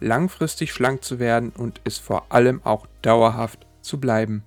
langfristig 0.00 0.72
schlank 0.72 1.04
zu 1.04 1.18
werden 1.18 1.50
und 1.50 1.80
es 1.84 1.98
vor 1.98 2.32
allem 2.32 2.62
auch 2.64 2.86
dauerhaft 3.02 3.66
zu 3.80 4.00
bleiben. 4.00 4.44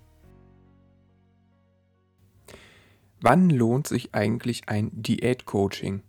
Wann 3.21 3.49
lohnt 3.49 3.87
sich 3.87 4.15
eigentlich 4.15 4.67
ein 4.67 4.89
Diätcoaching? 4.93 6.01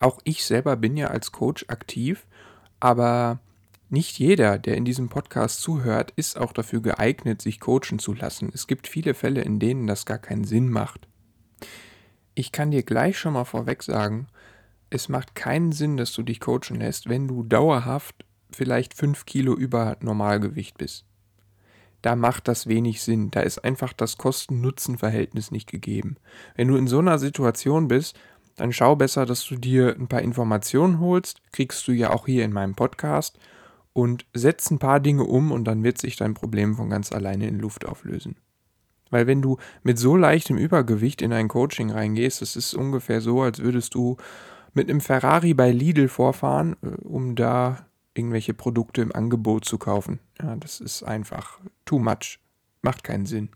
Auch 0.00 0.18
ich 0.24 0.44
selber 0.44 0.76
bin 0.76 0.96
ja 0.96 1.08
als 1.08 1.30
Coach 1.30 1.66
aktiv, 1.68 2.26
aber 2.80 3.38
nicht 3.88 4.18
jeder, 4.18 4.58
der 4.58 4.76
in 4.76 4.84
diesem 4.84 5.08
Podcast 5.08 5.60
zuhört, 5.60 6.12
ist 6.16 6.38
auch 6.38 6.52
dafür 6.52 6.80
geeignet, 6.80 7.42
sich 7.42 7.60
coachen 7.60 7.98
zu 7.98 8.14
lassen. 8.14 8.50
Es 8.52 8.66
gibt 8.66 8.88
viele 8.88 9.14
Fälle, 9.14 9.42
in 9.42 9.60
denen 9.60 9.86
das 9.86 10.06
gar 10.06 10.18
keinen 10.18 10.44
Sinn 10.44 10.70
macht. 10.70 11.06
Ich 12.34 12.50
kann 12.50 12.70
dir 12.70 12.82
gleich 12.82 13.18
schon 13.18 13.34
mal 13.34 13.44
vorweg 13.44 13.82
sagen, 13.82 14.28
es 14.88 15.08
macht 15.08 15.34
keinen 15.34 15.72
Sinn, 15.72 15.96
dass 15.96 16.12
du 16.12 16.22
dich 16.22 16.40
coachen 16.40 16.80
lässt, 16.80 17.08
wenn 17.08 17.28
du 17.28 17.42
dauerhaft 17.42 18.24
vielleicht 18.56 18.94
5 18.94 19.26
Kilo 19.26 19.54
über 19.54 19.96
Normalgewicht 20.00 20.78
bist. 20.78 21.04
Da 22.02 22.16
macht 22.16 22.48
das 22.48 22.66
wenig 22.66 23.00
Sinn. 23.00 23.30
Da 23.30 23.40
ist 23.40 23.64
einfach 23.64 23.92
das 23.92 24.18
Kosten-Nutzen-Verhältnis 24.18 25.52
nicht 25.52 25.70
gegeben. 25.70 26.16
Wenn 26.56 26.68
du 26.68 26.76
in 26.76 26.88
so 26.88 26.98
einer 26.98 27.18
Situation 27.18 27.88
bist, 27.88 28.18
dann 28.56 28.72
schau 28.72 28.96
besser, 28.96 29.24
dass 29.24 29.46
du 29.46 29.56
dir 29.56 29.96
ein 29.98 30.08
paar 30.08 30.20
Informationen 30.20 30.98
holst. 31.00 31.40
Kriegst 31.52 31.86
du 31.86 31.92
ja 31.92 32.10
auch 32.10 32.26
hier 32.26 32.44
in 32.44 32.52
meinem 32.52 32.74
Podcast. 32.74 33.38
Und 33.94 34.26
setz 34.32 34.70
ein 34.70 34.78
paar 34.78 35.00
Dinge 35.00 35.24
um 35.24 35.52
und 35.52 35.64
dann 35.64 35.84
wird 35.84 35.98
sich 35.98 36.16
dein 36.16 36.34
Problem 36.34 36.74
von 36.76 36.88
ganz 36.88 37.12
alleine 37.12 37.46
in 37.46 37.58
Luft 37.58 37.86
auflösen. 37.86 38.36
Weil 39.10 39.26
wenn 39.26 39.42
du 39.42 39.58
mit 39.82 39.98
so 39.98 40.16
leichtem 40.16 40.56
Übergewicht 40.56 41.20
in 41.20 41.34
ein 41.34 41.48
Coaching 41.48 41.90
reingehst, 41.90 42.40
das 42.40 42.56
ist 42.56 42.72
ungefähr 42.72 43.20
so, 43.20 43.42
als 43.42 43.58
würdest 43.58 43.94
du 43.94 44.16
mit 44.72 44.88
einem 44.88 45.02
Ferrari 45.02 45.52
bei 45.52 45.70
Lidl 45.70 46.08
vorfahren, 46.08 46.76
äh, 46.82 46.86
um 47.02 47.34
da 47.34 47.86
irgendwelche 48.14 48.54
Produkte 48.54 49.02
im 49.02 49.14
Angebot 49.14 49.64
zu 49.64 49.78
kaufen. 49.78 50.20
Ja, 50.40 50.56
das 50.56 50.80
ist 50.80 51.02
einfach 51.02 51.58
too 51.84 51.98
much. 51.98 52.38
Macht 52.82 53.04
keinen 53.04 53.26
Sinn. 53.26 53.50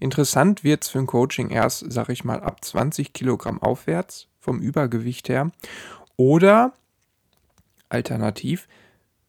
Interessant 0.00 0.64
wird 0.64 0.84
es 0.84 0.88
für 0.88 0.98
ein 0.98 1.06
Coaching 1.06 1.50
erst, 1.50 1.84
sag 1.92 2.08
ich 2.08 2.24
mal, 2.24 2.40
ab 2.40 2.64
20 2.64 3.12
Kilogramm 3.12 3.62
aufwärts 3.62 4.28
vom 4.40 4.60
Übergewicht 4.60 5.28
her. 5.28 5.52
Oder 6.16 6.72
alternativ, 7.88 8.68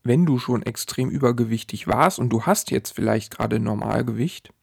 wenn 0.04 0.26
du 0.26 0.40
schon 0.40 0.64
extrem 0.64 1.10
übergewichtig 1.10 1.88
warst 1.88 2.20
und 2.20 2.30
du 2.30 2.44
hast 2.44 2.72
jetzt 2.72 2.92
vielleicht 2.92 3.32
gerade 3.32 3.60
Normalgewicht, 3.60 4.54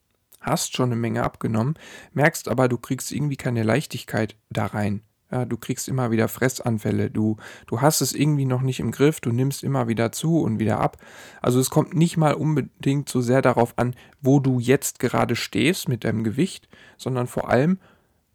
hast 0.41 0.75
schon 0.75 0.91
eine 0.91 0.97
Menge 0.97 1.23
abgenommen, 1.23 1.75
merkst 2.12 2.48
aber, 2.48 2.69
du 2.69 2.79
kriegst 2.79 3.12
irgendwie 3.12 3.37
keine 3.37 3.62
Leichtigkeit 3.62 4.37
da 4.48 4.67
rein. 4.67 5.03
Ja, 5.30 5.44
du 5.44 5.56
kriegst 5.56 5.88
immer 5.88 6.12
wieder 6.12 6.28
Fressanfälle, 6.28 7.10
du, 7.10 7.36
du 7.66 7.80
hast 7.80 8.00
es 8.00 8.12
irgendwie 8.12 8.44
noch 8.44 8.62
nicht 8.62 8.78
im 8.78 8.92
Griff, 8.92 9.20
du 9.20 9.33
nimmst 9.33 9.64
immer 9.64 9.89
wieder 9.89 10.12
zu 10.12 10.40
und 10.40 10.61
wieder 10.61 10.78
ab. 10.78 10.98
Also 11.42 11.58
es 11.58 11.68
kommt 11.68 11.95
nicht 11.95 12.17
mal 12.17 12.34
unbedingt 12.34 13.08
so 13.08 13.20
sehr 13.20 13.42
darauf 13.42 13.77
an, 13.77 13.96
wo 14.20 14.39
du 14.39 14.61
jetzt 14.61 15.01
gerade 15.01 15.34
stehst 15.34 15.89
mit 15.89 16.05
deinem 16.05 16.23
Gewicht, 16.23 16.68
sondern 16.96 17.27
vor 17.27 17.48
allem 17.48 17.78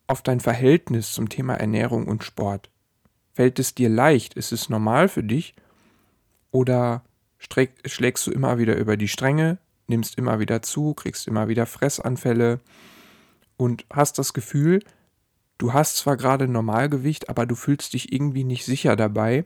auf 0.07 0.21
dein 0.21 0.41
Verhältnis 0.41 1.13
zum 1.13 1.29
Thema 1.29 1.53
Ernährung 1.53 2.07
und 2.07 2.25
Sport. 2.25 2.69
Fällt 3.33 3.59
es 3.59 3.73
dir 3.73 3.87
leicht? 3.87 4.33
Ist 4.33 4.51
es 4.51 4.67
normal 4.67 5.07
für 5.07 5.23
dich? 5.23 5.55
Oder 6.51 7.03
schlägst 7.39 8.27
du 8.27 8.31
immer 8.31 8.57
wieder 8.57 8.75
über 8.75 8.97
die 8.97 9.07
Stränge, 9.07 9.59
nimmst 9.87 10.17
immer 10.17 10.39
wieder 10.39 10.61
zu, 10.61 10.93
kriegst 10.93 11.27
immer 11.27 11.47
wieder 11.47 11.65
Fressanfälle 11.65 12.59
und 13.55 13.85
hast 13.89 14.19
das 14.19 14.33
Gefühl, 14.33 14.83
du 15.61 15.73
hast 15.73 15.97
zwar 15.97 16.17
gerade 16.17 16.47
Normalgewicht, 16.47 17.29
aber 17.29 17.45
du 17.45 17.53
fühlst 17.53 17.93
dich 17.93 18.11
irgendwie 18.11 18.43
nicht 18.43 18.65
sicher 18.65 18.95
dabei 18.95 19.43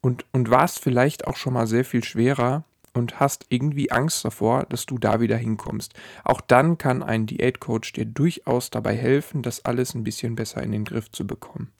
und, 0.00 0.24
und 0.32 0.48
warst 0.48 0.78
vielleicht 0.78 1.26
auch 1.26 1.36
schon 1.36 1.54
mal 1.54 1.66
sehr 1.66 1.84
viel 1.84 2.04
schwerer 2.04 2.64
und 2.94 3.18
hast 3.18 3.46
irgendwie 3.48 3.90
Angst 3.90 4.24
davor, 4.24 4.64
dass 4.68 4.86
du 4.86 4.98
da 4.98 5.20
wieder 5.20 5.36
hinkommst. 5.36 5.92
Auch 6.22 6.40
dann 6.40 6.78
kann 6.78 7.02
ein 7.02 7.26
Diätcoach 7.26 7.92
dir 7.92 8.04
durchaus 8.04 8.70
dabei 8.70 8.96
helfen, 8.96 9.42
das 9.42 9.64
alles 9.64 9.94
ein 9.94 10.04
bisschen 10.04 10.36
besser 10.36 10.62
in 10.62 10.70
den 10.70 10.84
Griff 10.84 11.10
zu 11.10 11.26
bekommen. 11.26 11.72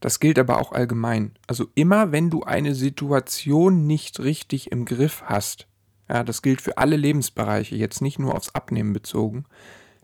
Das 0.00 0.18
gilt 0.18 0.38
aber 0.38 0.60
auch 0.60 0.72
allgemein. 0.72 1.32
Also 1.46 1.66
immer 1.76 2.10
wenn 2.10 2.28
du 2.28 2.42
eine 2.42 2.74
Situation 2.74 3.86
nicht 3.86 4.18
richtig 4.18 4.72
im 4.72 4.84
Griff 4.84 5.22
hast, 5.26 5.68
ja, 6.08 6.24
das 6.24 6.42
gilt 6.42 6.60
für 6.60 6.78
alle 6.78 6.96
Lebensbereiche, 6.96 7.76
jetzt 7.76 8.00
nicht 8.00 8.18
nur 8.18 8.34
aufs 8.34 8.54
Abnehmen 8.54 8.92
bezogen, 8.92 9.44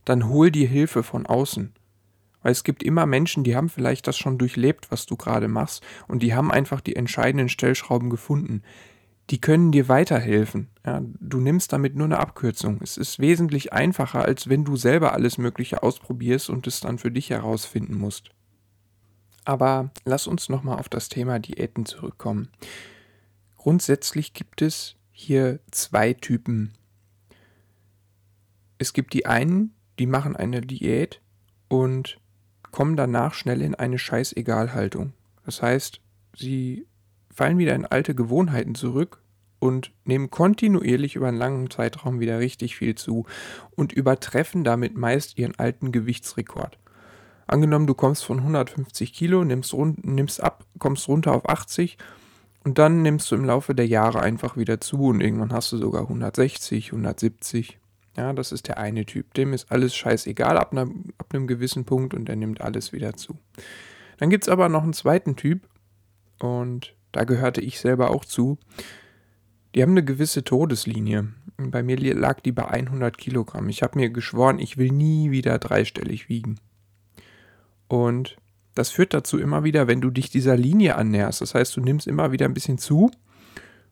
dann 0.05 0.29
hol 0.29 0.53
dir 0.53 0.69
Hilfe 0.69 1.03
von 1.03 1.27
außen. 1.27 1.73
Weil 2.45 2.53
es 2.53 2.63
gibt 2.63 2.83
immer 2.83 3.07
Menschen, 3.07 3.43
die 3.43 3.57
haben 3.57 3.71
vielleicht 3.71 4.07
das 4.07 4.19
schon 4.19 4.37
durchlebt, 4.37 4.93
was 4.93 5.07
du 5.07 5.17
gerade 5.17 5.49
machst, 5.49 5.83
und 6.07 6.23
die 6.23 6.35
haben 6.35 6.53
einfach 6.53 6.83
die 6.83 6.95
entscheidenden 6.95 7.49
Stellschrauben 7.49 8.11
gefunden. 8.11 8.63
Die 9.31 9.41
können 9.41 9.73
dir 9.73 9.89
weiterhelfen. 9.89 10.69
Ja, 10.85 11.01
du 11.03 11.41
nimmst 11.41 11.73
damit 11.73 11.97
nur 11.97 12.05
eine 12.05 12.21
Abkürzung. 12.21 12.81
Es 12.83 12.99
ist 12.99 13.19
wesentlich 13.19 13.73
einfacher, 13.73 14.23
als 14.23 14.51
wenn 14.51 14.65
du 14.65 14.77
selber 14.77 15.15
alles 15.15 15.39
Mögliche 15.39 15.83
ausprobierst 15.83 16.51
und 16.51 16.67
es 16.67 16.81
dann 16.81 16.99
für 16.99 17.11
dich 17.11 17.31
herausfinden 17.31 17.97
musst. 17.97 18.29
Aber 19.47 19.91
lass 20.05 20.27
uns 20.27 20.51
nochmal 20.51 20.79
auf 20.79 20.91
das 20.91 21.09
Thema 21.09 21.39
Diäten 21.39 21.87
zurückkommen. 21.87 22.51
Grundsätzlich 23.57 24.35
gibt 24.35 24.61
es 24.61 24.97
hier 25.13 25.61
zwei 25.71 26.13
Typen. 26.13 26.75
Es 28.77 28.93
gibt 28.93 29.15
die 29.15 29.25
einen, 29.25 29.73
die 29.99 30.07
machen 30.07 30.37
eine 30.37 30.61
Diät 30.61 31.23
und 31.69 32.19
kommen 32.75 32.97
danach 32.97 33.35
schnell 33.35 33.63
in 33.63 33.77
eine 33.77 34.01
Scheißegal-Haltung. 34.01 35.13
Das 35.47 35.63
heißt, 35.63 36.01
sie 36.37 36.89
fallen 37.33 37.57
wieder 37.57 37.73
in 37.73 37.87
alte 37.87 38.17
Gewohnheiten 38.17 38.75
zurück 38.75 39.23
und 39.61 39.93
nehmen 40.05 40.29
kontinuierlich 40.29 41.15
über 41.15 41.29
einen 41.29 41.37
langen 41.37 41.71
Zeitraum 41.71 42.19
wieder 42.19 42.41
richtig 42.41 42.75
viel 42.75 42.97
zu 42.97 43.27
und 43.77 43.93
übertreffen 43.93 44.65
damit 44.65 44.97
meist 44.97 45.39
ihren 45.39 45.55
alten 45.57 45.93
Gewichtsrekord. 45.93 46.77
Angenommen, 47.47 47.87
du 47.87 47.95
kommst 47.95 48.25
von 48.25 48.39
150 48.39 49.13
Kilo, 49.13 49.45
nimmst, 49.45 49.73
nimmst 50.03 50.43
ab, 50.43 50.65
kommst 50.81 51.07
runter 51.07 51.33
auf 51.33 51.49
80 51.49 51.97
und 52.65 52.79
dann 52.79 53.03
nimmst 53.03 53.31
du 53.31 53.37
im 53.37 53.45
Laufe 53.45 53.77
der 53.77 53.87
Jahre 53.87 54.21
einfach 54.21 54.57
wieder 54.57 54.81
zu 54.81 55.01
und 55.05 55.21
irgendwann 55.21 55.53
hast 55.53 55.71
du 55.71 55.77
sogar 55.77 56.03
160, 56.03 56.87
170. 56.89 57.79
Ja, 58.17 58.33
das 58.33 58.53
ist 58.53 58.69
der 58.69 58.79
eine 58.79 59.05
Typ. 59.07 59.35
Dem 59.35 59.53
ist 59.53 59.71
alles 59.73 59.95
scheißegal 59.95 60.57
ab, 60.57 60.73
einer, 60.73 60.89
ab 61.19 61.35
einem 61.35 61.47
gewissen 61.47 61.85
Punkt 61.85 62.15
und 62.15 62.29
er 62.29 62.37
nimmt 62.37 62.61
alles 62.61 62.93
wieder 62.93 63.15
zu. 63.15 63.39
Dann 64.19 64.31
gibt 64.31 64.45
es 64.45 64.49
aber 64.49 64.69
noch 64.69 64.85
einen 64.85 64.93
zweiten 64.93 65.35
Typ 65.37 65.69
und 66.39 66.95
da 67.13 67.25
gehörte 67.25 67.61
ich 67.61 67.81
selber 67.81 68.11
auch 68.11 68.25
zu. 68.25 68.59
Die 69.75 69.83
haben 69.83 69.93
eine 69.93 70.05
gewisse 70.05 70.45
Todeslinie. 70.45 71.33
Bei 71.57 71.83
mir 71.83 71.97
lag 72.15 72.41
die 72.41 72.53
bei 72.53 72.67
100 72.67 73.19
Kilogramm. 73.19 73.69
Ich 73.69 73.83
habe 73.83 73.99
mir 73.99 74.11
geschworen, 74.11 74.59
ich 74.59 74.77
will 74.77 74.91
nie 74.91 75.31
wieder 75.31 75.59
dreistellig 75.59 76.29
wiegen. 76.29 76.61
Und 77.89 78.37
das 78.75 78.91
führt 78.91 79.15
dazu 79.15 79.39
immer 79.39 79.65
wieder, 79.65 79.87
wenn 79.87 80.01
du 80.01 80.11
dich 80.11 80.31
dieser 80.31 80.57
Linie 80.57 80.97
annäherst. 80.97 81.41
Das 81.41 81.55
heißt, 81.55 81.77
du 81.77 81.81
nimmst 81.81 82.07
immer 82.07 82.33
wieder 82.33 82.47
ein 82.47 82.55
bisschen 82.55 82.79
zu. 82.79 83.11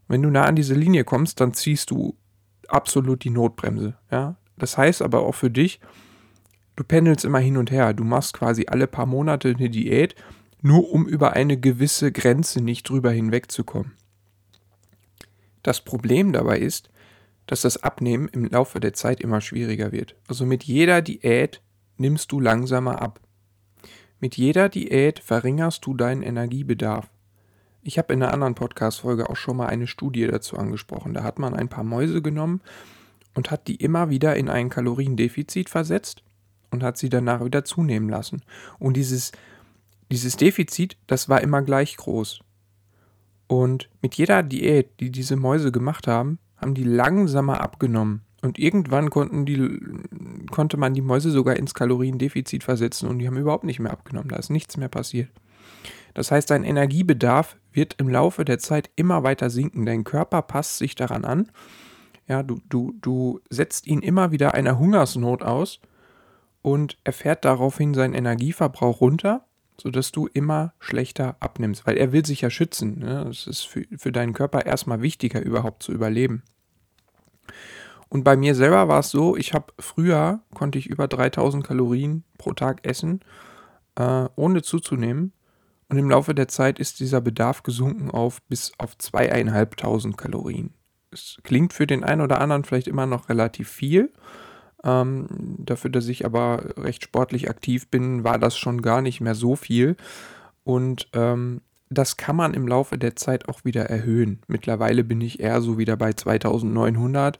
Wenn 0.08 0.22
du 0.22 0.30
nah 0.30 0.44
an 0.44 0.56
diese 0.56 0.74
Linie 0.74 1.04
kommst, 1.04 1.40
dann 1.40 1.54
ziehst 1.54 1.90
du 1.90 2.16
absolut 2.72 3.24
die 3.24 3.30
Notbremse. 3.30 3.94
Ja? 4.10 4.36
Das 4.56 4.78
heißt 4.78 5.02
aber 5.02 5.22
auch 5.22 5.34
für 5.34 5.50
dich, 5.50 5.80
du 6.76 6.84
pendelst 6.84 7.24
immer 7.24 7.38
hin 7.38 7.56
und 7.56 7.70
her. 7.70 7.94
Du 7.94 8.04
machst 8.04 8.34
quasi 8.34 8.66
alle 8.68 8.86
paar 8.86 9.06
Monate 9.06 9.50
eine 9.50 9.70
Diät, 9.70 10.14
nur 10.60 10.90
um 10.90 11.06
über 11.06 11.32
eine 11.32 11.58
gewisse 11.58 12.12
Grenze 12.12 12.60
nicht 12.62 12.88
drüber 12.88 13.10
hinwegzukommen. 13.10 13.92
Das 15.62 15.80
Problem 15.80 16.32
dabei 16.32 16.58
ist, 16.58 16.90
dass 17.46 17.62
das 17.62 17.82
Abnehmen 17.82 18.28
im 18.28 18.44
Laufe 18.46 18.80
der 18.80 18.92
Zeit 18.92 19.20
immer 19.20 19.40
schwieriger 19.40 19.92
wird. 19.92 20.16
Also 20.28 20.46
mit 20.46 20.64
jeder 20.64 21.02
Diät 21.02 21.60
nimmst 21.98 22.32
du 22.32 22.40
langsamer 22.40 23.02
ab. 23.02 23.20
Mit 24.20 24.36
jeder 24.36 24.68
Diät 24.68 25.18
verringerst 25.18 25.84
du 25.84 25.94
deinen 25.94 26.22
Energiebedarf. 26.22 27.10
Ich 27.84 27.98
habe 27.98 28.12
in 28.12 28.22
einer 28.22 28.32
anderen 28.32 28.54
Podcast-Folge 28.54 29.28
auch 29.28 29.34
schon 29.36 29.56
mal 29.56 29.66
eine 29.66 29.88
Studie 29.88 30.26
dazu 30.28 30.56
angesprochen. 30.56 31.14
Da 31.14 31.24
hat 31.24 31.40
man 31.40 31.54
ein 31.54 31.68
paar 31.68 31.82
Mäuse 31.82 32.22
genommen 32.22 32.60
und 33.34 33.50
hat 33.50 33.66
die 33.66 33.74
immer 33.74 34.08
wieder 34.08 34.36
in 34.36 34.48
ein 34.48 34.70
Kaloriendefizit 34.70 35.68
versetzt 35.68 36.22
und 36.70 36.84
hat 36.84 36.96
sie 36.96 37.08
danach 37.08 37.44
wieder 37.44 37.64
zunehmen 37.64 38.08
lassen. 38.08 38.42
Und 38.78 38.96
dieses, 38.96 39.32
dieses 40.12 40.36
Defizit, 40.36 40.96
das 41.08 41.28
war 41.28 41.40
immer 41.40 41.62
gleich 41.62 41.96
groß. 41.96 42.40
Und 43.48 43.90
mit 44.00 44.14
jeder 44.14 44.44
Diät, 44.44 45.00
die 45.00 45.10
diese 45.10 45.36
Mäuse 45.36 45.72
gemacht 45.72 46.06
haben, 46.06 46.38
haben 46.56 46.74
die 46.74 46.84
langsamer 46.84 47.60
abgenommen. 47.60 48.22
Und 48.42 48.60
irgendwann 48.60 49.10
konnten 49.10 49.44
die, 49.44 49.80
konnte 50.50 50.76
man 50.76 50.94
die 50.94 51.02
Mäuse 51.02 51.30
sogar 51.30 51.56
ins 51.56 51.74
Kaloriendefizit 51.74 52.62
versetzen 52.62 53.08
und 53.08 53.18
die 53.18 53.26
haben 53.26 53.36
überhaupt 53.36 53.64
nicht 53.64 53.80
mehr 53.80 53.92
abgenommen. 53.92 54.28
Da 54.28 54.36
ist 54.36 54.50
nichts 54.50 54.76
mehr 54.76 54.88
passiert. 54.88 55.28
Das 56.14 56.30
heißt, 56.30 56.50
dein 56.50 56.64
Energiebedarf 56.64 57.56
wird 57.72 57.94
im 57.98 58.08
Laufe 58.08 58.44
der 58.44 58.58
Zeit 58.58 58.90
immer 58.96 59.22
weiter 59.22 59.50
sinken. 59.50 59.86
Dein 59.86 60.04
Körper 60.04 60.42
passt 60.42 60.78
sich 60.78 60.94
daran 60.94 61.24
an. 61.24 61.50
Ja, 62.28 62.42
du, 62.42 62.60
du, 62.68 62.94
du 63.00 63.40
setzt 63.50 63.86
ihn 63.86 64.00
immer 64.00 64.30
wieder 64.30 64.54
einer 64.54 64.78
Hungersnot 64.78 65.42
aus 65.42 65.80
und 66.62 66.98
er 67.04 67.12
fährt 67.12 67.44
daraufhin 67.44 67.94
seinen 67.94 68.14
Energieverbrauch 68.14 69.00
runter, 69.00 69.44
sodass 69.80 70.12
du 70.12 70.28
immer 70.32 70.74
schlechter 70.78 71.36
abnimmst, 71.40 71.86
weil 71.86 71.96
er 71.96 72.12
will 72.12 72.24
sich 72.24 72.42
ja 72.42 72.50
schützen. 72.50 73.00
Ne? 73.00 73.24
Das 73.26 73.46
ist 73.46 73.62
für, 73.62 73.84
für 73.96 74.12
deinen 74.12 74.32
Körper 74.32 74.64
erstmal 74.64 75.02
wichtiger, 75.02 75.42
überhaupt 75.42 75.82
zu 75.82 75.92
überleben. 75.92 76.42
Und 78.08 78.24
bei 78.24 78.36
mir 78.36 78.54
selber 78.54 78.88
war 78.88 79.00
es 79.00 79.10
so, 79.10 79.36
ich 79.36 79.54
habe 79.54 79.72
früher, 79.78 80.40
konnte 80.54 80.78
ich 80.78 80.86
über 80.86 81.08
3000 81.08 81.66
Kalorien 81.66 82.24
pro 82.38 82.52
Tag 82.52 82.86
essen, 82.86 83.20
äh, 83.96 84.28
ohne 84.36 84.62
zuzunehmen. 84.62 85.32
Und 85.92 85.98
im 85.98 86.08
Laufe 86.08 86.34
der 86.34 86.48
Zeit 86.48 86.78
ist 86.78 87.00
dieser 87.00 87.20
Bedarf 87.20 87.64
gesunken 87.64 88.10
auf 88.10 88.40
bis 88.48 88.72
auf 88.78 88.96
zweieinhalbtausend 88.96 90.16
Kalorien. 90.16 90.72
Es 91.10 91.38
klingt 91.42 91.74
für 91.74 91.86
den 91.86 92.02
einen 92.02 92.22
oder 92.22 92.40
anderen 92.40 92.64
vielleicht 92.64 92.88
immer 92.88 93.04
noch 93.04 93.28
relativ 93.28 93.68
viel. 93.68 94.10
Ähm, 94.82 95.26
dafür, 95.58 95.90
dass 95.90 96.08
ich 96.08 96.24
aber 96.24 96.78
recht 96.78 97.04
sportlich 97.04 97.50
aktiv 97.50 97.88
bin, 97.88 98.24
war 98.24 98.38
das 98.38 98.56
schon 98.56 98.80
gar 98.80 99.02
nicht 99.02 99.20
mehr 99.20 99.34
so 99.34 99.54
viel. 99.54 99.98
Und 100.64 101.08
ähm, 101.12 101.60
das 101.90 102.16
kann 102.16 102.36
man 102.36 102.54
im 102.54 102.66
Laufe 102.66 102.96
der 102.96 103.14
Zeit 103.14 103.50
auch 103.50 103.66
wieder 103.66 103.82
erhöhen. 103.90 104.40
Mittlerweile 104.46 105.04
bin 105.04 105.20
ich 105.20 105.40
eher 105.40 105.60
so 105.60 105.76
wieder 105.76 105.98
bei 105.98 106.14
2900. 106.14 107.38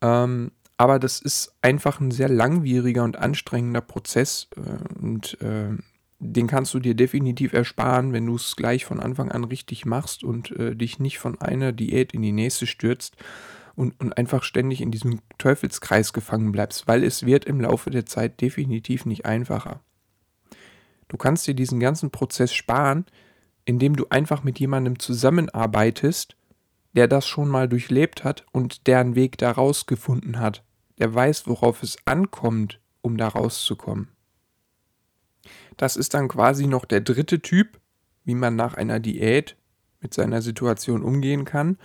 Ähm, 0.00 0.52
aber 0.76 1.00
das 1.00 1.20
ist 1.20 1.56
einfach 1.60 1.98
ein 1.98 2.12
sehr 2.12 2.28
langwieriger 2.28 3.02
und 3.02 3.18
anstrengender 3.18 3.80
Prozess. 3.80 4.46
Äh, 4.56 5.02
und 5.02 5.40
äh, 5.42 5.76
den 6.18 6.46
kannst 6.46 6.72
du 6.74 6.80
dir 6.80 6.94
definitiv 6.94 7.52
ersparen, 7.52 8.12
wenn 8.12 8.26
du 8.26 8.36
es 8.36 8.56
gleich 8.56 8.84
von 8.84 9.00
Anfang 9.00 9.30
an 9.30 9.44
richtig 9.44 9.84
machst 9.84 10.24
und 10.24 10.50
äh, 10.52 10.74
dich 10.74 10.98
nicht 10.98 11.18
von 11.18 11.40
einer 11.40 11.72
Diät 11.72 12.14
in 12.14 12.22
die 12.22 12.32
nächste 12.32 12.66
stürzt 12.66 13.16
und, 13.74 13.98
und 14.00 14.16
einfach 14.16 14.42
ständig 14.42 14.80
in 14.80 14.90
diesem 14.90 15.20
Teufelskreis 15.38 16.12
gefangen 16.12 16.52
bleibst, 16.52 16.86
weil 16.86 17.02
es 17.02 17.26
wird 17.26 17.44
im 17.44 17.60
Laufe 17.60 17.90
der 17.90 18.06
Zeit 18.06 18.40
definitiv 18.40 19.06
nicht 19.06 19.26
einfacher. 19.26 19.80
Du 21.08 21.16
kannst 21.16 21.46
dir 21.46 21.54
diesen 21.54 21.80
ganzen 21.80 22.10
Prozess 22.10 22.52
sparen, 22.52 23.04
indem 23.64 23.96
du 23.96 24.06
einfach 24.10 24.42
mit 24.42 24.58
jemandem 24.58 24.98
zusammenarbeitest, 24.98 26.36
der 26.94 27.08
das 27.08 27.26
schon 27.26 27.48
mal 27.48 27.68
durchlebt 27.68 28.24
hat 28.24 28.46
und 28.52 28.86
deren 28.86 29.14
Weg 29.14 29.36
da 29.38 29.50
rausgefunden 29.50 30.38
hat, 30.38 30.64
der 30.98 31.12
weiß, 31.12 31.46
worauf 31.46 31.82
es 31.82 31.96
ankommt, 32.04 32.80
um 33.00 33.16
da 33.16 33.28
rauszukommen. 33.28 34.13
Das 35.76 35.96
ist 35.96 36.14
dann 36.14 36.28
quasi 36.28 36.66
noch 36.66 36.84
der 36.84 37.00
dritte 37.00 37.40
Typ, 37.40 37.80
wie 38.24 38.34
man 38.34 38.56
nach 38.56 38.74
einer 38.74 39.00
Diät 39.00 39.56
mit 40.00 40.14
seiner 40.14 40.42
Situation 40.42 41.02
umgehen 41.02 41.44
kann. 41.44 41.78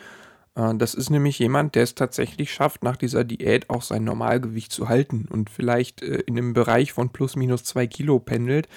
Äh, 0.55 0.75
das 0.75 0.93
ist 0.93 1.09
nämlich 1.09 1.39
jemand, 1.39 1.75
der 1.75 1.83
es 1.83 1.95
tatsächlich 1.95 2.53
schafft, 2.53 2.83
nach 2.83 2.97
dieser 2.97 3.23
Diät 3.23 3.69
auch 3.69 3.81
sein 3.81 4.03
Normalgewicht 4.03 4.71
zu 4.71 4.89
halten 4.89 5.27
und 5.29 5.49
vielleicht 5.49 6.01
äh, 6.01 6.21
in 6.25 6.37
einem 6.37 6.53
Bereich 6.53 6.93
von 6.93 7.09
plus 7.09 7.35
minus 7.35 7.63
zwei 7.63 7.87
Kilo 7.87 8.19
pendelt. 8.19 8.67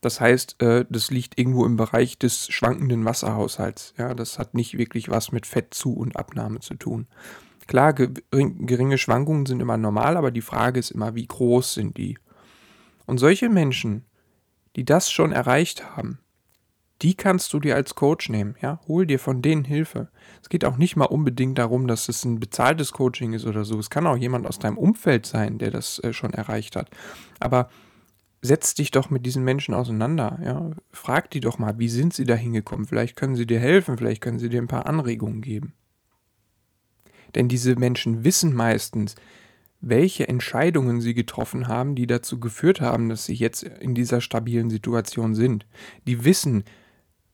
Das 0.00 0.20
heißt, 0.20 0.62
äh, 0.62 0.84
das 0.88 1.10
liegt 1.10 1.38
irgendwo 1.38 1.64
im 1.64 1.76
Bereich 1.76 2.18
des 2.18 2.48
schwankenden 2.48 3.04
Wasserhaushalts. 3.04 3.94
Ja, 3.98 4.14
das 4.14 4.38
hat 4.38 4.54
nicht 4.54 4.78
wirklich 4.78 5.08
was 5.08 5.32
mit 5.32 5.46
Fettzu- 5.46 5.94
und 5.94 6.16
Abnahme 6.16 6.60
zu 6.60 6.74
tun. 6.74 7.06
Klar, 7.66 7.94
geringe 7.94 8.96
Schwankungen 8.96 9.46
sind 9.46 9.60
immer 9.60 9.76
normal, 9.76 10.16
aber 10.16 10.30
die 10.30 10.42
Frage 10.42 10.78
ist 10.78 10.92
immer, 10.92 11.16
wie 11.16 11.26
groß 11.26 11.74
sind 11.74 11.96
die? 11.96 12.16
Und 13.06 13.18
solche 13.18 13.48
Menschen 13.48 14.04
die 14.76 14.84
das 14.84 15.10
schon 15.10 15.32
erreicht 15.32 15.96
haben, 15.96 16.18
die 17.02 17.14
kannst 17.14 17.52
du 17.52 17.60
dir 17.60 17.74
als 17.74 17.94
Coach 17.94 18.30
nehmen, 18.30 18.54
ja? 18.62 18.80
Hol 18.88 19.06
dir 19.06 19.18
von 19.18 19.42
denen 19.42 19.64
Hilfe. 19.64 20.08
Es 20.42 20.48
geht 20.48 20.64
auch 20.64 20.78
nicht 20.78 20.96
mal 20.96 21.04
unbedingt 21.04 21.58
darum, 21.58 21.88
dass 21.88 22.08
es 22.08 22.24
ein 22.24 22.40
bezahltes 22.40 22.92
Coaching 22.92 23.34
ist 23.34 23.44
oder 23.44 23.64
so. 23.64 23.78
Es 23.78 23.90
kann 23.90 24.06
auch 24.06 24.16
jemand 24.16 24.46
aus 24.46 24.58
deinem 24.58 24.78
Umfeld 24.78 25.26
sein, 25.26 25.58
der 25.58 25.70
das 25.70 25.98
äh, 25.98 26.14
schon 26.14 26.32
erreicht 26.32 26.74
hat. 26.74 26.88
Aber 27.38 27.68
setz 28.40 28.72
dich 28.74 28.90
doch 28.92 29.10
mit 29.10 29.26
diesen 29.26 29.44
Menschen 29.44 29.74
auseinander, 29.74 30.38
ja? 30.42 30.70
Frag 30.90 31.30
die 31.30 31.40
doch 31.40 31.58
mal, 31.58 31.78
wie 31.78 31.90
sind 31.90 32.14
sie 32.14 32.24
da 32.24 32.34
hingekommen? 32.34 32.86
Vielleicht 32.86 33.16
können 33.16 33.36
sie 33.36 33.46
dir 33.46 33.60
helfen, 33.60 33.98
vielleicht 33.98 34.22
können 34.22 34.38
sie 34.38 34.48
dir 34.48 34.62
ein 34.62 34.68
paar 34.68 34.86
Anregungen 34.86 35.42
geben. 35.42 35.74
Denn 37.34 37.48
diese 37.48 37.76
Menschen 37.76 38.24
wissen 38.24 38.54
meistens, 38.54 39.16
welche 39.80 40.28
Entscheidungen 40.28 41.00
sie 41.00 41.14
getroffen 41.14 41.68
haben, 41.68 41.94
die 41.94 42.06
dazu 42.06 42.40
geführt 42.40 42.80
haben, 42.80 43.08
dass 43.08 43.26
sie 43.26 43.34
jetzt 43.34 43.62
in 43.62 43.94
dieser 43.94 44.20
stabilen 44.20 44.70
Situation 44.70 45.34
sind. 45.34 45.66
Die 46.06 46.24
wissen, 46.24 46.64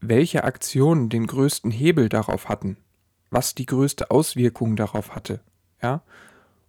welche 0.01 0.45
Aktionen 0.45 1.09
den 1.09 1.27
größten 1.27 1.71
Hebel 1.71 2.09
darauf 2.09 2.49
hatten, 2.49 2.77
was 3.31 3.55
die 3.55 3.67
größte 3.67 4.11
Auswirkung 4.11 4.77
darauf 4.77 5.15
hatte. 5.15 5.41
Ja? 5.83 6.03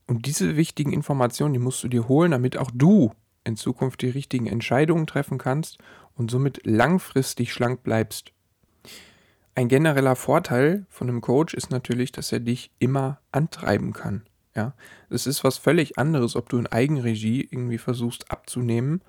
Und 0.07 0.25
diese 0.25 0.55
wichtigen 0.55 0.93
Informationen, 0.93 1.53
die 1.53 1.59
musst 1.59 1.83
du 1.83 1.87
dir 1.87 2.07
holen, 2.07 2.31
damit 2.31 2.57
auch 2.57 2.71
du 2.73 3.11
in 3.43 3.57
Zukunft 3.57 4.01
die 4.01 4.09
richtigen 4.09 4.47
Entscheidungen 4.47 5.07
treffen 5.07 5.37
kannst 5.37 5.79
und 6.15 6.31
somit 6.31 6.65
langfristig 6.65 7.51
schlank 7.51 7.83
bleibst. 7.83 8.31
Ein 9.55 9.67
genereller 9.67 10.15
Vorteil 10.15 10.85
von 10.89 11.09
einem 11.09 11.21
Coach 11.21 11.53
ist 11.53 11.69
natürlich, 11.69 12.11
dass 12.11 12.31
er 12.31 12.39
dich 12.39 12.71
immer 12.79 13.19
antreiben 13.31 13.93
kann. 13.93 14.23
Ja, 14.55 14.73
es 15.09 15.25
ist 15.25 15.43
was 15.43 15.57
völlig 15.57 15.97
anderes, 15.97 16.35
ob 16.35 16.47
du 16.49 16.57
in 16.57 16.67
Eigenregie 16.67 17.47
irgendwie 17.49 17.79
versuchst 17.79 18.29
abzunehmen. 18.29 19.01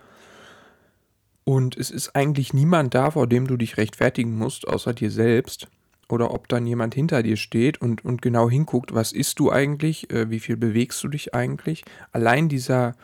Und 1.45 1.77
es 1.77 1.91
ist 1.91 2.17
eigentlich 2.17 2.55
niemand 2.55 2.95
da, 2.95 3.11
vor 3.11 3.27
dem 3.27 3.47
du 3.47 3.59
dich 3.59 3.77
rechtfertigen 3.77 4.39
musst, 4.39 4.67
außer 4.67 4.95
dir 4.95 5.11
selbst. 5.11 5.69
Oder 6.09 6.33
ob 6.33 6.49
dann 6.49 6.67
jemand 6.67 6.95
hinter 6.95 7.23
dir 7.23 7.37
steht 7.37 7.81
und, 7.81 8.05
und 8.05 8.23
genau 8.23 8.49
hinguckt, 8.49 8.95
was 8.95 9.13
isst 9.13 9.39
du 9.39 9.51
eigentlich, 9.51 10.11
äh, 10.11 10.31
wie 10.31 10.41
viel 10.41 10.57
bewegst 10.57 11.03
du 11.05 11.09
dich 11.09 11.35
eigentlich. 11.35 11.85
Allein 12.13 12.49
dieser, 12.49 12.95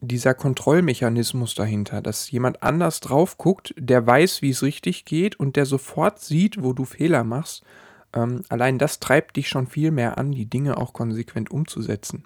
dieser 0.00 0.32
Kontrollmechanismus 0.34 1.54
dahinter, 1.54 2.00
dass 2.00 2.30
jemand 2.30 2.62
anders 2.62 3.00
drauf 3.00 3.36
guckt, 3.36 3.74
der 3.78 4.06
weiß, 4.06 4.40
wie 4.40 4.50
es 4.50 4.62
richtig 4.62 5.04
geht 5.04 5.38
und 5.38 5.56
der 5.56 5.66
sofort 5.66 6.20
sieht, 6.20 6.62
wo 6.62 6.72
du 6.72 6.84
Fehler 6.84 7.24
machst 7.24 7.64
ähm, 8.12 8.42
allein 8.48 8.78
das 8.78 9.00
treibt 9.00 9.36
dich 9.36 9.48
schon 9.48 9.66
viel 9.66 9.90
mehr 9.90 10.18
an, 10.18 10.32
die 10.32 10.46
Dinge 10.46 10.76
auch 10.76 10.92
konsequent 10.92 11.50
umzusetzen. 11.50 12.24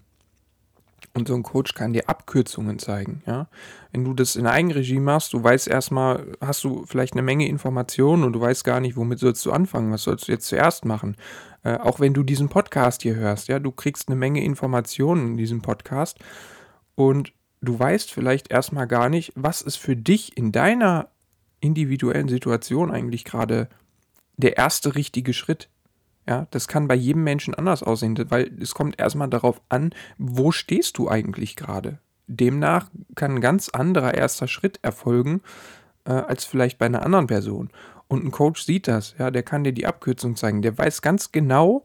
Und 1.13 1.27
so 1.27 1.35
ein 1.35 1.43
Coach 1.43 1.75
kann 1.75 1.93
dir 1.93 2.09
Abkürzungen 2.09 2.79
zeigen. 2.79 3.23
Ja? 3.27 3.49
Wenn 3.91 4.05
du 4.05 4.15
das 4.15 4.37
in 4.37 4.47
Eigenregie 4.47 5.01
machst, 5.01 5.33
du 5.33 5.43
weißt 5.43 5.67
erstmal, 5.67 6.37
hast 6.41 6.63
du 6.63 6.85
vielleicht 6.87 7.15
eine 7.15 7.23
Menge 7.23 7.49
Informationen 7.49 8.23
und 8.23 8.33
du 8.33 8.41
weißt 8.41 8.65
gar 8.65 8.81
nicht, 8.81 8.97
womit 8.97 9.19
sollst 9.19 9.45
du 9.45 9.51
anfangen, 9.51 9.91
was 9.91 10.05
sollst 10.05 10.29
du 10.29 10.33
jetzt 10.33 10.47
zuerst 10.47 10.85
machen. 10.85 11.17
Äh, 11.65 11.79
auch 11.79 11.99
wenn 11.99 12.15
du 12.15 12.23
diesen 12.23 12.49
Podcast 12.49 13.03
hier 13.03 13.17
hörst, 13.17 13.49
ja, 13.49 13.59
du 13.59 13.73
kriegst 13.73 14.09
eine 14.09 14.17
Menge 14.17 14.45
Informationen 14.45 15.33
in 15.33 15.37
diesem 15.37 15.63
Podcast 15.63 16.19
und 16.95 17.33
du 17.61 17.79
weißt 17.79 18.13
vielleicht 18.13 18.51
erstmal 18.51 18.87
gar 18.87 19.09
nicht, 19.09 19.33
was 19.35 19.63
ist 19.63 19.77
für 19.77 19.97
dich 19.97 20.37
in 20.37 20.53
deiner 20.53 21.09
individuellen 21.61 22.29
Situation 22.29 22.91
eigentlich 22.91 23.25
gerade 23.25 23.69
der 24.41 24.57
erste 24.57 24.95
richtige 24.95 25.33
Schritt. 25.33 25.69
Ja, 26.29 26.47
das 26.51 26.69
kann 26.69 26.89
bei 26.89 26.95
jedem 26.95 27.25
Menschen 27.25 27.55
anders 27.55 27.83
aussehen, 27.83 28.17
weil 28.31 28.51
es 28.61 28.75
kommt 28.75 29.01
erstmal 29.01 29.29
darauf 29.29 29.61
an, 29.69 29.95
wo 30.19 30.53
stehst 30.53 30.99
du 30.99 31.09
eigentlich 31.09 31.57
gerade. 31.57 31.99
Demnach 32.27 32.89
kann 33.17 33.37
ein 33.37 33.41
ganz 33.41 33.69
anderer 33.69 34.15
erster 34.15 34.47
Schritt 34.47 34.79
erfolgen 34.83 35.41
äh, 36.05 36.13
als 36.13 36.45
vielleicht 36.45 36.79
bei 36.79 36.87
einer 36.87 37.05
anderen 37.05 37.27
Person. 37.27 37.71
Und 38.07 38.25
ein 38.25 38.31
Coach 38.31 38.63
sieht 38.63 38.89
das, 38.89 39.15
ja, 39.19 39.31
der 39.31 39.43
kann 39.43 39.65
dir 39.65 39.73
die 39.73 39.87
Abkürzung 39.87 40.37
zeigen, 40.37 40.63
der 40.63 40.77
weiß 40.77 41.03
ganz 41.03 41.33
genau, 41.33 41.85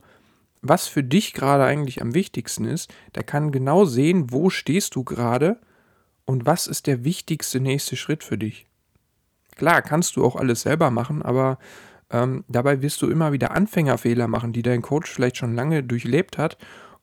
was 0.62 0.86
für 0.86 1.02
dich 1.02 1.32
gerade 1.32 1.64
eigentlich 1.64 2.02
am 2.02 2.14
wichtigsten 2.14 2.64
ist. 2.64 2.92
Der 3.14 3.22
kann 3.22 3.52
genau 3.52 3.84
sehen, 3.84 4.32
wo 4.32 4.50
stehst 4.50 4.94
du 4.94 5.04
gerade 5.04 5.58
und 6.24 6.46
was 6.46 6.66
ist 6.66 6.86
der 6.86 7.04
wichtigste 7.04 7.60
nächste 7.60 7.96
Schritt 7.96 8.24
für 8.24 8.38
dich. 8.38 8.66
Klar, 9.56 9.82
kannst 9.82 10.16
du 10.16 10.24
auch 10.24 10.36
alles 10.36 10.62
selber 10.62 10.90
machen, 10.90 11.22
aber 11.22 11.58
ähm, 12.10 12.44
dabei 12.48 12.82
wirst 12.82 13.02
du 13.02 13.08
immer 13.08 13.32
wieder 13.32 13.50
Anfängerfehler 13.50 14.28
machen, 14.28 14.52
die 14.52 14.62
dein 14.62 14.82
Coach 14.82 15.10
vielleicht 15.10 15.36
schon 15.36 15.54
lange 15.54 15.82
durchlebt 15.82 16.38
hat 16.38 16.56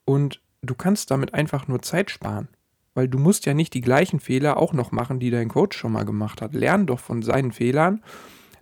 und 0.06 0.42
du 0.62 0.76
kannst 0.76 1.12
damit 1.12 1.34
einfach 1.34 1.68
nur 1.68 1.82
Zeit 1.82 2.10
sparen. 2.10 2.48
Weil 2.96 3.08
du 3.08 3.18
musst 3.18 3.46
ja 3.46 3.54
nicht 3.54 3.74
die 3.74 3.82
gleichen 3.82 4.20
Fehler 4.20 4.58
auch 4.58 4.72
noch 4.72 4.92
machen, 4.92 5.20
die 5.20 5.32
dein 5.32 5.50
Coach 5.50 5.78
schon 5.78 5.94
mal 5.94 6.06
gemacht 6.06 6.42
hat. 6.42 6.54
Lern 6.54 6.86
doch 6.86 7.00
von 7.00 7.24
seinen 7.24 7.52
Fehlern. 7.52 8.04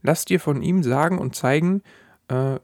Lass 0.02 0.24
dir 0.24 0.40
von 0.40 0.62
ihm 0.62 0.84
sagen 0.84 1.18
und 1.18 1.36
zeigen, 1.36 1.84
äh, 2.30 2.60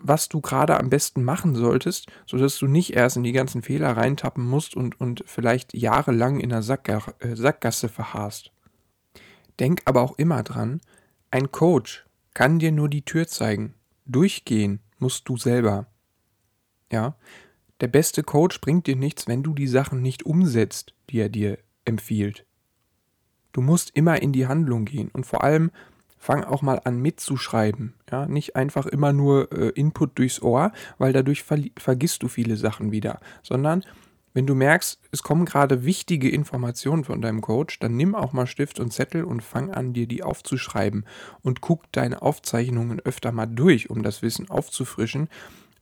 was 0.00 0.28
du 0.28 0.40
gerade 0.40 0.78
am 0.78 0.90
besten 0.90 1.24
machen 1.24 1.54
solltest, 1.54 2.06
sodass 2.26 2.58
du 2.58 2.66
nicht 2.66 2.94
erst 2.94 3.16
in 3.16 3.24
die 3.24 3.32
ganzen 3.32 3.62
Fehler 3.62 3.96
reintappen 3.96 4.46
musst 4.46 4.76
und, 4.76 5.00
und 5.00 5.24
vielleicht 5.26 5.74
jahrelang 5.74 6.40
in 6.40 6.50
der 6.50 6.58
äh, 6.58 7.36
Sackgasse 7.36 7.88
verharrst. 7.88 8.52
Denk 9.58 9.80
aber 9.86 10.02
auch 10.02 10.18
immer 10.18 10.42
dran, 10.42 10.80
ein 11.30 11.50
Coach 11.50 12.06
kann 12.34 12.58
dir 12.58 12.72
nur 12.72 12.88
die 12.88 13.04
Tür 13.04 13.26
zeigen. 13.26 13.74
Durchgehen 14.06 14.80
musst 14.98 15.28
du 15.28 15.36
selber. 15.36 15.86
Ja, 16.90 17.16
der 17.80 17.88
beste 17.88 18.22
Coach 18.22 18.60
bringt 18.60 18.86
dir 18.86 18.96
nichts, 18.96 19.28
wenn 19.28 19.42
du 19.42 19.54
die 19.54 19.68
Sachen 19.68 20.02
nicht 20.02 20.24
umsetzt, 20.24 20.94
die 21.10 21.18
er 21.20 21.28
dir 21.28 21.58
empfiehlt. 21.84 22.44
Du 23.52 23.60
musst 23.60 23.90
immer 23.94 24.20
in 24.20 24.32
die 24.32 24.46
Handlung 24.46 24.84
gehen 24.84 25.10
und 25.12 25.26
vor 25.26 25.44
allem 25.44 25.70
fang 26.18 26.44
auch 26.44 26.62
mal 26.62 26.80
an 26.84 27.00
mitzuschreiben. 27.00 27.94
Ja, 28.10 28.26
nicht 28.26 28.56
einfach 28.56 28.86
immer 28.86 29.12
nur 29.12 29.52
äh, 29.52 29.68
Input 29.70 30.18
durchs 30.18 30.42
Ohr, 30.42 30.72
weil 30.98 31.12
dadurch 31.12 31.44
ver 31.44 31.58
vergisst 31.76 32.22
du 32.22 32.28
viele 32.28 32.56
Sachen 32.56 32.90
wieder, 32.90 33.20
sondern 33.42 33.84
wenn 34.38 34.46
du 34.46 34.54
merkst, 34.54 35.00
es 35.10 35.24
kommen 35.24 35.46
gerade 35.46 35.84
wichtige 35.84 36.30
Informationen 36.30 37.02
von 37.02 37.20
deinem 37.20 37.40
Coach, 37.40 37.80
dann 37.80 37.96
nimm 37.96 38.14
auch 38.14 38.32
mal 38.32 38.46
Stift 38.46 38.78
und 38.78 38.92
Zettel 38.92 39.24
und 39.24 39.42
fang 39.42 39.72
an, 39.72 39.94
dir 39.94 40.06
die 40.06 40.22
aufzuschreiben 40.22 41.06
und 41.42 41.60
guck 41.60 41.90
deine 41.90 42.22
Aufzeichnungen 42.22 43.00
öfter 43.00 43.32
mal 43.32 43.46
durch, 43.46 43.90
um 43.90 44.04
das 44.04 44.22
Wissen 44.22 44.48
aufzufrischen, 44.48 45.28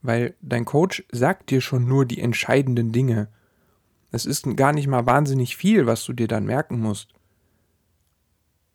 weil 0.00 0.36
dein 0.40 0.64
Coach 0.64 1.04
sagt 1.12 1.50
dir 1.50 1.60
schon 1.60 1.86
nur 1.86 2.06
die 2.06 2.18
entscheidenden 2.18 2.92
Dinge. 2.92 3.28
Es 4.10 4.25
ist 4.25 4.46
gar 4.56 4.72
nicht 4.72 4.86
mal 4.86 5.04
wahnsinnig 5.04 5.54
viel, 5.54 5.84
was 5.84 6.06
du 6.06 6.14
dir 6.14 6.26
dann 6.26 6.46
merken 6.46 6.80
musst. 6.80 7.12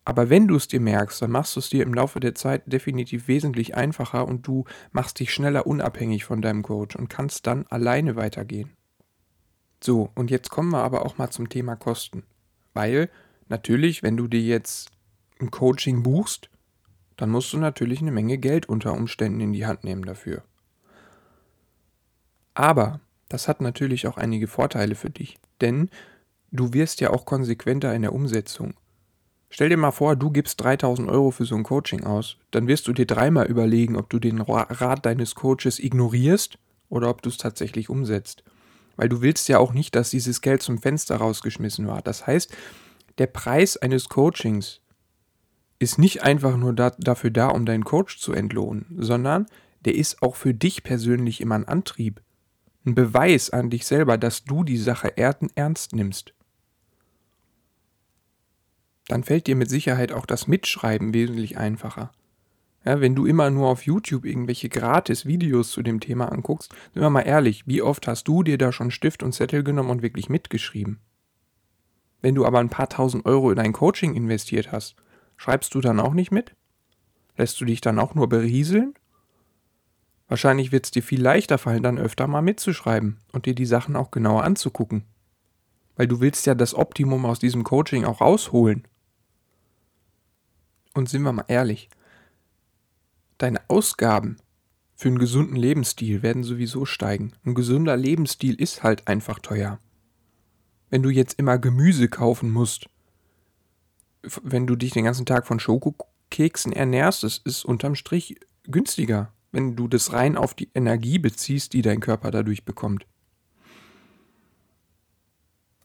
Aber 0.05 0.29
wenn 0.29 0.47
du 0.47 0.57
es 0.57 0.67
dir 0.67 0.79
merkst, 0.79 1.23
dann 1.23 1.31
machst 1.31 1.55
du 1.55 1.59
es 1.59 1.71
dir 1.71 1.81
im 1.81 1.95
Laufe 1.95 2.19
der 2.19 2.35
Zeit 2.35 2.71
definitiv 2.71 3.27
wesentlich 3.27 3.75
einfacher 3.75 4.27
und 4.27 4.45
du 4.45 4.65
machst 4.91 5.19
dich 5.19 5.33
schneller 5.33 5.65
unabhängig 5.65 6.23
von 6.23 6.43
deinem 6.43 6.61
Coach 6.61 6.95
und 6.95 7.09
kannst 7.09 7.47
dann 7.47 7.65
alleine 7.65 8.15
weitergehen. 8.15 8.69
So, 9.83 10.09
und 10.15 10.29
jetzt 10.29 10.49
kommen 10.49 10.69
wir 10.69 10.83
aber 10.83 11.05
auch 11.05 11.17
mal 11.17 11.31
zum 11.31 11.49
Thema 11.49 11.75
Kosten. 11.75 12.23
Weil 12.73 13.09
natürlich, 13.49 14.03
wenn 14.03 14.15
du 14.15 14.27
dir 14.27 14.41
jetzt 14.41 14.91
ein 15.39 15.51
Coaching 15.51 16.03
buchst, 16.03 16.49
dann 17.17 17.29
musst 17.29 17.51
du 17.53 17.57
natürlich 17.57 18.01
eine 18.01 18.11
Menge 18.11 18.37
Geld 18.37 18.69
unter 18.69 18.93
Umständen 18.93 19.41
in 19.41 19.53
die 19.53 19.65
Hand 19.65 19.83
nehmen 19.83 20.03
dafür. 20.03 20.43
Aber 22.53 22.99
das 23.29 23.47
hat 23.47 23.61
natürlich 23.61 24.07
auch 24.07 24.17
einige 24.17 24.47
Vorteile 24.47 24.95
für 24.95 25.09
dich, 25.09 25.37
denn 25.61 25.89
du 26.51 26.73
wirst 26.73 27.01
ja 27.01 27.11
auch 27.11 27.25
konsequenter 27.25 27.93
in 27.95 28.01
der 28.01 28.13
Umsetzung. 28.13 28.73
Stell 29.49 29.69
dir 29.69 29.77
mal 29.77 29.91
vor, 29.91 30.15
du 30.15 30.31
gibst 30.31 30.61
3000 30.61 31.09
Euro 31.09 31.31
für 31.31 31.45
so 31.45 31.55
ein 31.55 31.63
Coaching 31.63 32.03
aus. 32.03 32.37
Dann 32.51 32.67
wirst 32.67 32.87
du 32.87 32.93
dir 32.93 33.05
dreimal 33.05 33.47
überlegen, 33.47 33.97
ob 33.97 34.09
du 34.09 34.19
den 34.19 34.39
Rat 34.41 35.05
deines 35.05 35.35
Coaches 35.35 35.79
ignorierst 35.79 36.57
oder 36.87 37.09
ob 37.09 37.21
du 37.21 37.29
es 37.29 37.37
tatsächlich 37.37 37.89
umsetzt. 37.89 38.43
Weil 39.01 39.09
du 39.09 39.21
willst 39.21 39.49
ja 39.49 39.57
auch 39.57 39.73
nicht, 39.73 39.95
dass 39.95 40.11
dieses 40.11 40.41
Geld 40.41 40.61
zum 40.61 40.77
Fenster 40.77 41.15
rausgeschmissen 41.15 41.87
war. 41.87 42.03
Das 42.03 42.27
heißt, 42.27 42.55
der 43.17 43.25
Preis 43.25 43.75
eines 43.75 44.09
Coachings 44.09 44.79
ist 45.79 45.97
nicht 45.97 46.21
einfach 46.21 46.55
nur 46.55 46.73
da, 46.73 46.91
dafür 46.91 47.31
da, 47.31 47.47
um 47.47 47.65
deinen 47.65 47.83
Coach 47.83 48.19
zu 48.19 48.31
entlohnen, 48.31 48.85
sondern 48.99 49.47
der 49.85 49.95
ist 49.95 50.21
auch 50.21 50.35
für 50.35 50.53
dich 50.53 50.83
persönlich 50.83 51.41
immer 51.41 51.55
ein 51.55 51.67
Antrieb. 51.67 52.21
Ein 52.85 52.93
Beweis 52.93 53.49
an 53.49 53.71
dich 53.71 53.87
selber, 53.87 54.19
dass 54.19 54.43
du 54.43 54.63
die 54.63 54.77
Sache 54.77 55.17
ernst 55.17 55.93
nimmst 55.93 56.35
dann 59.07 59.23
fällt 59.25 59.47
dir 59.47 59.57
mit 59.57 59.69
Sicherheit 59.69 60.13
auch 60.13 60.25
das 60.25 60.47
Mitschreiben 60.47 61.13
wesentlich 61.13 61.57
einfacher. 61.57 62.11
Ja, 62.83 62.99
wenn 62.99 63.13
du 63.13 63.25
immer 63.25 63.49
nur 63.51 63.69
auf 63.69 63.85
YouTube 63.85 64.25
irgendwelche 64.25 64.67
gratis 64.67 65.25
Videos 65.25 65.71
zu 65.71 65.83
dem 65.83 65.99
Thema 65.99 66.31
anguckst, 66.31 66.73
sind 66.93 67.01
wir 67.01 67.09
mal 67.11 67.21
ehrlich, 67.21 67.67
wie 67.67 67.81
oft 67.81 68.07
hast 68.07 68.27
du 68.27 68.41
dir 68.41 68.57
da 68.57 68.71
schon 68.71 68.89
Stift 68.89 69.21
und 69.21 69.33
Zettel 69.33 69.63
genommen 69.63 69.91
und 69.91 70.01
wirklich 70.01 70.29
mitgeschrieben? 70.29 70.99
Wenn 72.21 72.35
du 72.35 72.45
aber 72.45 72.59
ein 72.59 72.69
paar 72.69 72.89
tausend 72.89 73.25
Euro 73.25 73.51
in 73.51 73.57
dein 73.57 73.73
Coaching 73.73 74.15
investiert 74.15 74.71
hast, 74.71 74.95
schreibst 75.37 75.75
du 75.75 75.81
dann 75.81 75.99
auch 75.99 76.13
nicht 76.13 76.31
mit? 76.31 76.55
Lässt 77.37 77.61
du 77.61 77.65
dich 77.65 77.81
dann 77.81 77.99
auch 77.99 78.15
nur 78.15 78.29
berieseln? 78.29 78.95
Wahrscheinlich 80.27 80.71
wird 80.71 80.85
es 80.85 80.91
dir 80.91 81.03
viel 81.03 81.21
leichter 81.21 81.57
fallen, 81.57 81.83
dann 81.83 81.99
öfter 81.99 82.25
mal 82.25 82.41
mitzuschreiben 82.41 83.17
und 83.31 83.45
dir 83.45 83.53
die 83.53 83.65
Sachen 83.65 83.95
auch 83.95 84.11
genauer 84.11 84.43
anzugucken. 84.43 85.03
Weil 85.97 86.07
du 86.07 86.19
willst 86.19 86.45
ja 86.45 86.55
das 86.55 86.73
Optimum 86.73 87.25
aus 87.25 87.39
diesem 87.39 87.63
Coaching 87.63 88.05
auch 88.05 88.21
rausholen. 88.21 88.87
Und 90.93 91.09
sind 91.09 91.23
wir 91.23 91.31
mal 91.31 91.45
ehrlich, 91.47 91.89
deine 93.41 93.61
Ausgaben 93.69 94.37
für 94.95 95.07
einen 95.07 95.17
gesunden 95.17 95.55
Lebensstil 95.55 96.21
werden 96.21 96.43
sowieso 96.43 96.85
steigen. 96.85 97.33
Ein 97.43 97.55
gesunder 97.55 97.97
Lebensstil 97.97 98.53
ist 98.53 98.83
halt 98.83 99.07
einfach 99.07 99.39
teuer. 99.39 99.79
Wenn 100.89 101.01
du 101.01 101.09
jetzt 101.09 101.39
immer 101.39 101.57
Gemüse 101.57 102.07
kaufen 102.07 102.51
musst, 102.51 102.87
wenn 104.43 104.67
du 104.67 104.75
dich 104.75 104.91
den 104.91 105.05
ganzen 105.05 105.25
Tag 105.25 105.47
von 105.47 105.59
Schokokeksen 105.59 106.71
ernährst, 106.71 107.23
das 107.23 107.39
ist 107.39 107.65
unterm 107.65 107.95
Strich 107.95 108.39
günstiger, 108.65 109.33
wenn 109.51 109.75
du 109.75 109.87
das 109.87 110.13
rein 110.13 110.37
auf 110.37 110.53
die 110.53 110.69
Energie 110.75 111.17
beziehst, 111.17 111.73
die 111.73 111.81
dein 111.81 111.99
Körper 111.99 112.29
dadurch 112.29 112.63
bekommt. 112.63 113.07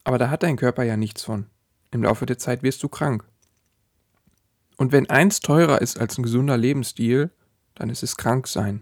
Aber 0.03 0.17
da 0.17 0.29
hat 0.29 0.43
dein 0.43 0.57
Körper 0.57 0.83
ja 0.83 0.95
nichts 0.95 1.23
von. 1.23 1.47
Im 1.91 2.03
Laufe 2.03 2.25
der 2.25 2.37
Zeit 2.37 2.63
wirst 2.63 2.83
du 2.83 2.87
krank. 2.87 3.25
Und 4.77 4.91
wenn 4.91 5.09
eins 5.09 5.39
teurer 5.39 5.81
ist 5.81 5.99
als 5.99 6.17
ein 6.17 6.23
gesunder 6.23 6.55
Lebensstil, 6.55 7.31
dann 7.77 7.89
ist 7.89 8.03
es 8.03 8.17
krank 8.17 8.47
sein. 8.47 8.81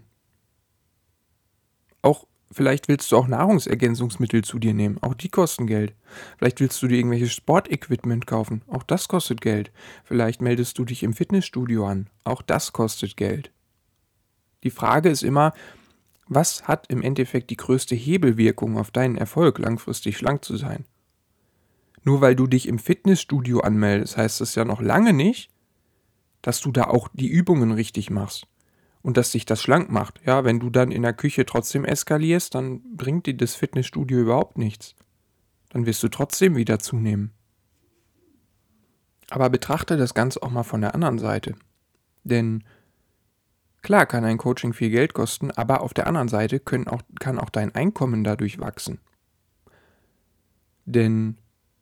Auch 2.02 2.26
vielleicht 2.50 2.88
willst 2.88 3.12
du 3.12 3.16
auch 3.16 3.28
Nahrungsergänzungsmittel 3.28 4.42
zu 4.42 4.58
dir 4.58 4.72
nehmen, 4.72 4.98
auch 5.02 5.14
die 5.14 5.28
kosten 5.28 5.66
Geld. 5.66 5.94
Vielleicht 6.38 6.60
willst 6.60 6.82
du 6.82 6.88
dir 6.88 6.96
irgendwelches 6.96 7.32
Sportequipment 7.32 8.26
kaufen, 8.26 8.62
auch 8.68 8.82
das 8.82 9.08
kostet 9.08 9.40
Geld. 9.40 9.70
Vielleicht 10.04 10.40
meldest 10.40 10.78
du 10.78 10.84
dich 10.84 11.02
im 11.02 11.12
Fitnessstudio 11.12 11.86
an, 11.86 12.08
auch 12.24 12.42
das 12.42 12.72
kostet 12.72 13.16
Geld. 13.16 13.52
Die 14.64 14.70
Frage 14.70 15.10
ist 15.10 15.22
immer, 15.22 15.52
was 16.28 16.66
hat 16.66 16.86
im 16.88 17.02
Endeffekt 17.02 17.50
die 17.50 17.56
größte 17.56 17.94
Hebelwirkung 17.94 18.78
auf 18.78 18.90
deinen 18.90 19.16
Erfolg, 19.16 19.58
langfristig 19.58 20.16
schlank 20.16 20.44
zu 20.44 20.56
sein? 20.56 20.86
Nur 22.02 22.20
weil 22.20 22.34
du 22.34 22.46
dich 22.46 22.66
im 22.66 22.78
Fitnessstudio 22.78 23.60
anmeldest, 23.60 24.16
heißt 24.16 24.40
das 24.40 24.54
ja 24.54 24.64
noch 24.64 24.80
lange 24.80 25.12
nicht, 25.12 25.50
dass 26.40 26.60
du 26.60 26.72
da 26.72 26.84
auch 26.84 27.08
die 27.12 27.28
Übungen 27.28 27.72
richtig 27.72 28.10
machst 28.10 28.46
und 29.06 29.16
dass 29.16 29.30
sich 29.30 29.46
das 29.46 29.62
schlank 29.62 29.88
macht. 29.88 30.20
Ja, 30.26 30.42
wenn 30.42 30.58
du 30.58 30.68
dann 30.68 30.90
in 30.90 31.02
der 31.02 31.12
Küche 31.12 31.46
trotzdem 31.46 31.84
eskalierst, 31.84 32.56
dann 32.56 32.82
bringt 32.96 33.26
dir 33.26 33.36
das 33.36 33.54
Fitnessstudio 33.54 34.18
überhaupt 34.18 34.58
nichts. 34.58 34.96
Dann 35.68 35.86
wirst 35.86 36.02
du 36.02 36.08
trotzdem 36.08 36.56
wieder 36.56 36.80
zunehmen. 36.80 37.30
Aber 39.30 39.48
betrachte 39.48 39.96
das 39.96 40.12
Ganze 40.12 40.42
auch 40.42 40.50
mal 40.50 40.64
von 40.64 40.80
der 40.80 40.92
anderen 40.96 41.20
Seite. 41.20 41.54
Denn 42.24 42.64
klar 43.82 44.06
kann 44.06 44.24
ein 44.24 44.38
Coaching 44.38 44.72
viel 44.72 44.90
Geld 44.90 45.14
kosten, 45.14 45.52
aber 45.52 45.82
auf 45.82 45.94
der 45.94 46.08
anderen 46.08 46.26
Seite 46.26 46.60
auch, 46.86 47.02
kann 47.20 47.38
auch 47.38 47.50
dein 47.50 47.72
Einkommen 47.76 48.24
dadurch 48.24 48.58
wachsen. 48.58 48.98
Denn 50.84 51.38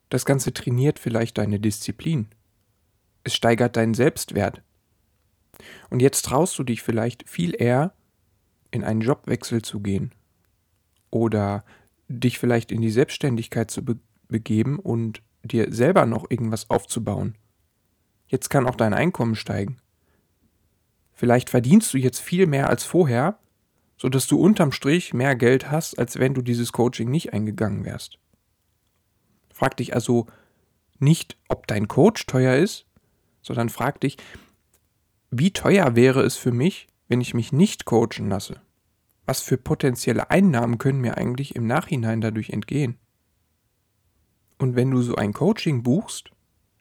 das 0.09 0.25
Ganze 0.25 0.53
trainiert 0.53 0.99
vielleicht 0.99 1.39
deine 1.39 1.59
Disziplin. 1.59 2.27
Es 3.23 3.33
steigert 3.33 3.77
deinen 3.77 3.95
Selbstwert. 3.95 4.61
Und 5.89 6.01
jetzt 6.01 6.25
traust 6.25 6.57
du 6.57 6.63
dich 6.63 6.81
vielleicht 6.81 7.27
viel 7.27 7.55
eher, 7.57 7.93
in 8.71 8.83
einen 8.83 9.01
Jobwechsel 9.01 9.61
zu 9.61 9.79
gehen. 9.79 10.13
Oder 11.11 11.63
dich 12.07 12.39
vielleicht 12.39 12.71
in 12.71 12.81
die 12.81 12.91
Selbstständigkeit 12.91 13.71
zu 13.71 13.83
be 13.83 13.97
begeben 14.27 14.79
und 14.79 15.21
dir 15.43 15.71
selber 15.71 16.07
noch 16.07 16.31
irgendwas 16.31 16.71
aufzubauen. 16.71 17.35
Jetzt 18.27 18.49
kann 18.49 18.65
auch 18.65 18.75
dein 18.75 18.95
Einkommen 18.95 19.35
steigen. 19.35 19.77
Vielleicht 21.13 21.51
verdienst 21.51 21.93
du 21.93 21.99
jetzt 21.99 22.19
viel 22.19 22.47
mehr 22.47 22.69
als 22.69 22.83
vorher, 22.83 23.37
sodass 23.97 24.27
du 24.27 24.39
unterm 24.39 24.71
Strich 24.71 25.13
mehr 25.13 25.35
Geld 25.35 25.69
hast, 25.69 25.99
als 25.99 26.19
wenn 26.19 26.33
du 26.33 26.41
dieses 26.41 26.71
Coaching 26.71 27.09
nicht 27.09 27.33
eingegangen 27.33 27.85
wärst. 27.85 28.17
Frag 29.53 29.77
dich 29.77 29.93
also 29.93 30.25
nicht, 30.99 31.37
ob 31.47 31.67
dein 31.67 31.87
Coach 31.87 32.25
teuer 32.25 32.55
ist, 32.55 32.85
sondern 33.41 33.69
frag 33.69 34.01
dich, 34.01 34.17
wie 35.39 35.51
teuer 35.51 35.95
wäre 35.95 36.21
es 36.21 36.37
für 36.37 36.51
mich, 36.51 36.87
wenn 37.07 37.21
ich 37.21 37.33
mich 37.33 37.51
nicht 37.51 37.85
coachen 37.85 38.29
lasse? 38.29 38.61
Was 39.25 39.41
für 39.41 39.57
potenzielle 39.57 40.29
Einnahmen 40.29 40.77
können 40.77 41.01
mir 41.01 41.17
eigentlich 41.17 41.55
im 41.55 41.67
Nachhinein 41.67 42.21
dadurch 42.21 42.51
entgehen? 42.51 42.97
Und 44.57 44.75
wenn 44.75 44.91
du 44.91 45.01
so 45.01 45.15
ein 45.15 45.33
Coaching 45.33 45.83
buchst, 45.83 46.31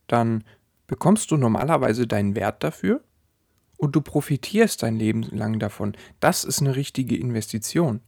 dann 0.06 0.44
bekommst 0.86 1.30
du 1.30 1.36
normalerweise 1.36 2.06
deinen 2.06 2.36
Wert 2.36 2.62
dafür 2.62 3.02
und 3.76 3.96
du 3.96 4.00
profitierst 4.00 4.82
dein 4.82 4.96
Leben 4.96 5.22
lang 5.22 5.58
davon. 5.58 5.96
Das 6.20 6.44
ist 6.44 6.60
eine 6.60 6.76
richtige 6.76 7.16
Investition. 7.16 8.00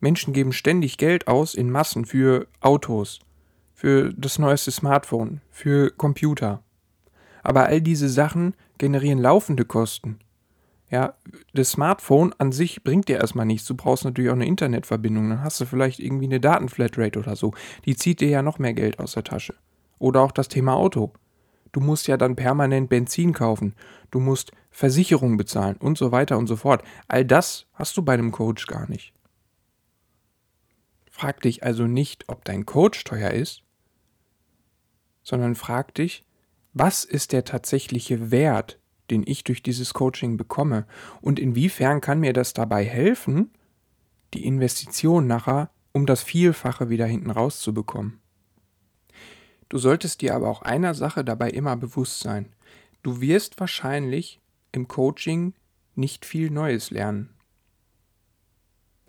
Menschen 0.00 0.32
geben 0.32 0.52
ständig 0.52 0.98
Geld 0.98 1.28
aus 1.28 1.54
in 1.54 1.70
Massen 1.70 2.04
für 2.04 2.48
Autos, 2.60 3.20
für 3.74 4.12
das 4.14 4.38
neueste 4.38 4.72
Smartphone, 4.72 5.40
für 5.50 5.90
Computer. 5.90 6.64
Aber 7.42 7.66
all 7.66 7.80
diese 7.80 8.08
Sachen 8.08 8.54
generieren 8.78 9.18
laufende 9.18 9.64
Kosten. 9.64 10.18
Ja, 10.90 11.14
das 11.54 11.70
Smartphone 11.70 12.34
an 12.36 12.52
sich 12.52 12.84
bringt 12.84 13.08
dir 13.08 13.16
erstmal 13.16 13.46
nichts. 13.46 13.66
Du 13.66 13.74
brauchst 13.74 14.04
natürlich 14.04 14.30
auch 14.30 14.34
eine 14.34 14.46
Internetverbindung. 14.46 15.30
Dann 15.30 15.42
hast 15.42 15.60
du 15.60 15.64
vielleicht 15.64 16.00
irgendwie 16.00 16.26
eine 16.26 16.38
Datenflatrate 16.38 17.18
oder 17.18 17.34
so. 17.34 17.54
Die 17.86 17.96
zieht 17.96 18.20
dir 18.20 18.28
ja 18.28 18.42
noch 18.42 18.58
mehr 18.58 18.74
Geld 18.74 18.98
aus 18.98 19.12
der 19.12 19.24
Tasche. 19.24 19.54
Oder 19.98 20.20
auch 20.20 20.32
das 20.32 20.48
Thema 20.48 20.74
Auto. 20.74 21.12
Du 21.72 21.80
musst 21.80 22.06
ja 22.08 22.18
dann 22.18 22.36
permanent 22.36 22.90
Benzin 22.90 23.32
kaufen. 23.32 23.74
Du 24.10 24.20
musst 24.20 24.52
Versicherung 24.70 25.38
bezahlen 25.38 25.76
und 25.78 25.96
so 25.96 26.12
weiter 26.12 26.36
und 26.36 26.46
so 26.46 26.56
fort. 26.56 26.82
All 27.08 27.24
das 27.24 27.66
hast 27.72 27.96
du 27.96 28.02
bei 28.02 28.12
einem 28.12 28.30
Coach 28.30 28.66
gar 28.66 28.86
nicht. 28.88 29.14
Frag 31.10 31.40
dich 31.40 31.62
also 31.62 31.86
nicht, 31.86 32.28
ob 32.28 32.44
dein 32.44 32.66
Coach 32.66 33.04
teuer 33.04 33.30
ist, 33.30 33.62
sondern 35.22 35.54
frag 35.54 35.94
dich, 35.94 36.24
was 36.72 37.04
ist 37.04 37.32
der 37.32 37.44
tatsächliche 37.44 38.30
Wert, 38.30 38.78
den 39.10 39.24
ich 39.26 39.44
durch 39.44 39.62
dieses 39.62 39.94
Coaching 39.94 40.36
bekomme 40.36 40.86
und 41.20 41.38
inwiefern 41.38 42.00
kann 42.00 42.20
mir 42.20 42.32
das 42.32 42.54
dabei 42.54 42.84
helfen, 42.84 43.50
die 44.34 44.46
Investition 44.46 45.26
nachher 45.26 45.70
um 45.92 46.06
das 46.06 46.22
Vielfache 46.22 46.88
wieder 46.88 47.06
hinten 47.06 47.30
rauszubekommen. 47.30 48.20
Du 49.68 49.78
solltest 49.78 50.20
dir 50.20 50.34
aber 50.34 50.48
auch 50.48 50.62
einer 50.62 50.94
Sache 50.94 51.24
dabei 51.24 51.50
immer 51.50 51.76
bewusst 51.76 52.20
sein. 52.20 52.54
Du 53.02 53.20
wirst 53.20 53.58
wahrscheinlich 53.60 54.40
im 54.70 54.88
Coaching 54.88 55.54
nicht 55.94 56.24
viel 56.24 56.50
Neues 56.50 56.90
lernen. 56.90 57.30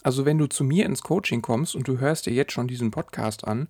Also 0.03 0.25
wenn 0.25 0.37
du 0.37 0.47
zu 0.47 0.63
mir 0.63 0.85
ins 0.85 1.01
Coaching 1.01 1.41
kommst 1.41 1.75
und 1.75 1.87
du 1.87 1.99
hörst 1.99 2.25
dir 2.25 2.33
jetzt 2.33 2.51
schon 2.51 2.67
diesen 2.67 2.91
Podcast 2.91 3.47
an, 3.47 3.69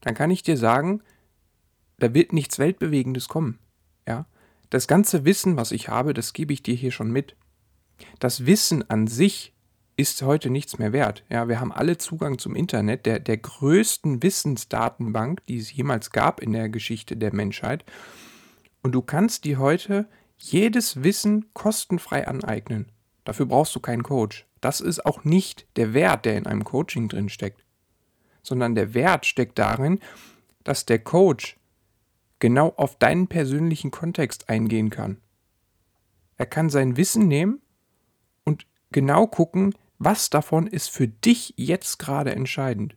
dann 0.00 0.14
kann 0.14 0.30
ich 0.30 0.42
dir 0.42 0.56
sagen, 0.56 1.02
da 1.98 2.14
wird 2.14 2.32
nichts 2.32 2.58
Weltbewegendes 2.58 3.28
kommen. 3.28 3.58
Ja? 4.06 4.26
Das 4.70 4.86
ganze 4.86 5.24
Wissen, 5.24 5.56
was 5.56 5.72
ich 5.72 5.88
habe, 5.88 6.14
das 6.14 6.32
gebe 6.32 6.52
ich 6.52 6.62
dir 6.62 6.74
hier 6.74 6.92
schon 6.92 7.10
mit. 7.10 7.36
Das 8.18 8.46
Wissen 8.46 8.88
an 8.88 9.06
sich 9.06 9.54
ist 9.96 10.22
heute 10.22 10.50
nichts 10.50 10.78
mehr 10.78 10.92
wert. 10.92 11.24
Ja, 11.28 11.48
wir 11.48 11.58
haben 11.58 11.72
alle 11.72 11.98
Zugang 11.98 12.38
zum 12.38 12.54
Internet, 12.54 13.04
der, 13.04 13.18
der 13.18 13.36
größten 13.36 14.22
Wissensdatenbank, 14.22 15.44
die 15.46 15.58
es 15.58 15.72
jemals 15.72 16.12
gab 16.12 16.40
in 16.40 16.52
der 16.52 16.68
Geschichte 16.68 17.16
der 17.16 17.34
Menschheit. 17.34 17.84
Und 18.80 18.92
du 18.92 19.02
kannst 19.02 19.44
dir 19.44 19.58
heute 19.58 20.08
jedes 20.36 21.02
Wissen 21.02 21.52
kostenfrei 21.52 22.28
aneignen. 22.28 22.92
Dafür 23.24 23.46
brauchst 23.46 23.74
du 23.74 23.80
keinen 23.80 24.04
Coach. 24.04 24.46
Das 24.60 24.80
ist 24.80 25.04
auch 25.04 25.24
nicht 25.24 25.66
der 25.76 25.94
Wert, 25.94 26.24
der 26.24 26.36
in 26.36 26.46
einem 26.46 26.62
Coaching 26.62 27.08
drin 27.08 27.28
steckt, 27.28 27.64
sondern 28.42 28.76
der 28.76 28.94
Wert 28.94 29.26
steckt 29.26 29.58
darin, 29.58 29.98
dass 30.62 30.86
der 30.86 31.00
Coach 31.00 31.58
genau 32.38 32.72
auf 32.76 32.96
deinen 32.96 33.28
persönlichen 33.28 33.90
Kontext 33.90 34.48
eingehen 34.48 34.90
kann. 34.90 35.18
Er 36.36 36.46
kann 36.46 36.70
sein 36.70 36.96
Wissen 36.96 37.26
nehmen 37.26 37.60
und 38.44 38.66
genau 38.92 39.26
gucken, 39.26 39.74
was 39.98 40.30
davon 40.30 40.66
ist 40.66 40.90
für 40.90 41.08
dich 41.08 41.54
jetzt 41.56 41.98
gerade 41.98 42.32
entscheidend. 42.32 42.96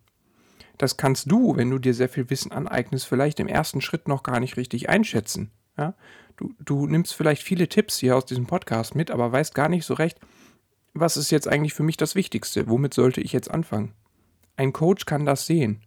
Das 0.78 0.98
kannst 0.98 1.32
du, 1.32 1.56
wenn 1.58 1.70
du 1.70 1.80
dir 1.80 1.94
sehr 1.94 2.10
viel 2.10 2.30
Wissen 2.30 2.52
aneignest, 2.52 3.08
vielleicht 3.08 3.40
im 3.40 3.48
ersten 3.48 3.82
Schritt 3.82 4.08
noch 4.08 4.24
gar 4.24 4.40
nicht 4.40 4.58
richtig 4.58 4.90
einschätzen. 4.90 5.52
Ja? 5.78 5.96
Du, 6.38 6.54
du 6.60 6.88
nimmst 6.88 7.14
vielleicht 7.14 7.44
viele 7.44 7.68
Tipps 7.68 7.98
hier 8.00 8.16
aus 8.16 8.26
diesem 8.26 8.48
Podcast 8.48 8.96
mit, 8.96 9.12
aber 9.12 9.32
weißt 9.32 9.54
gar 9.56 9.70
nicht 9.70 9.86
so 9.86 9.94
recht, 9.94 10.20
was 10.94 11.18
ist 11.18 11.32
jetzt 11.32 11.48
eigentlich 11.48 11.74
für 11.74 11.84
mich 11.84 11.98
das 11.98 12.16
Wichtigste? 12.16 12.68
Womit 12.68 12.94
sollte 12.94 13.22
ich 13.22 13.32
jetzt 13.32 13.50
anfangen? 13.50 13.94
Ein 14.56 14.74
Coach 14.74 15.06
kann 15.06 15.26
das 15.26 15.46
sehen. 15.46 15.82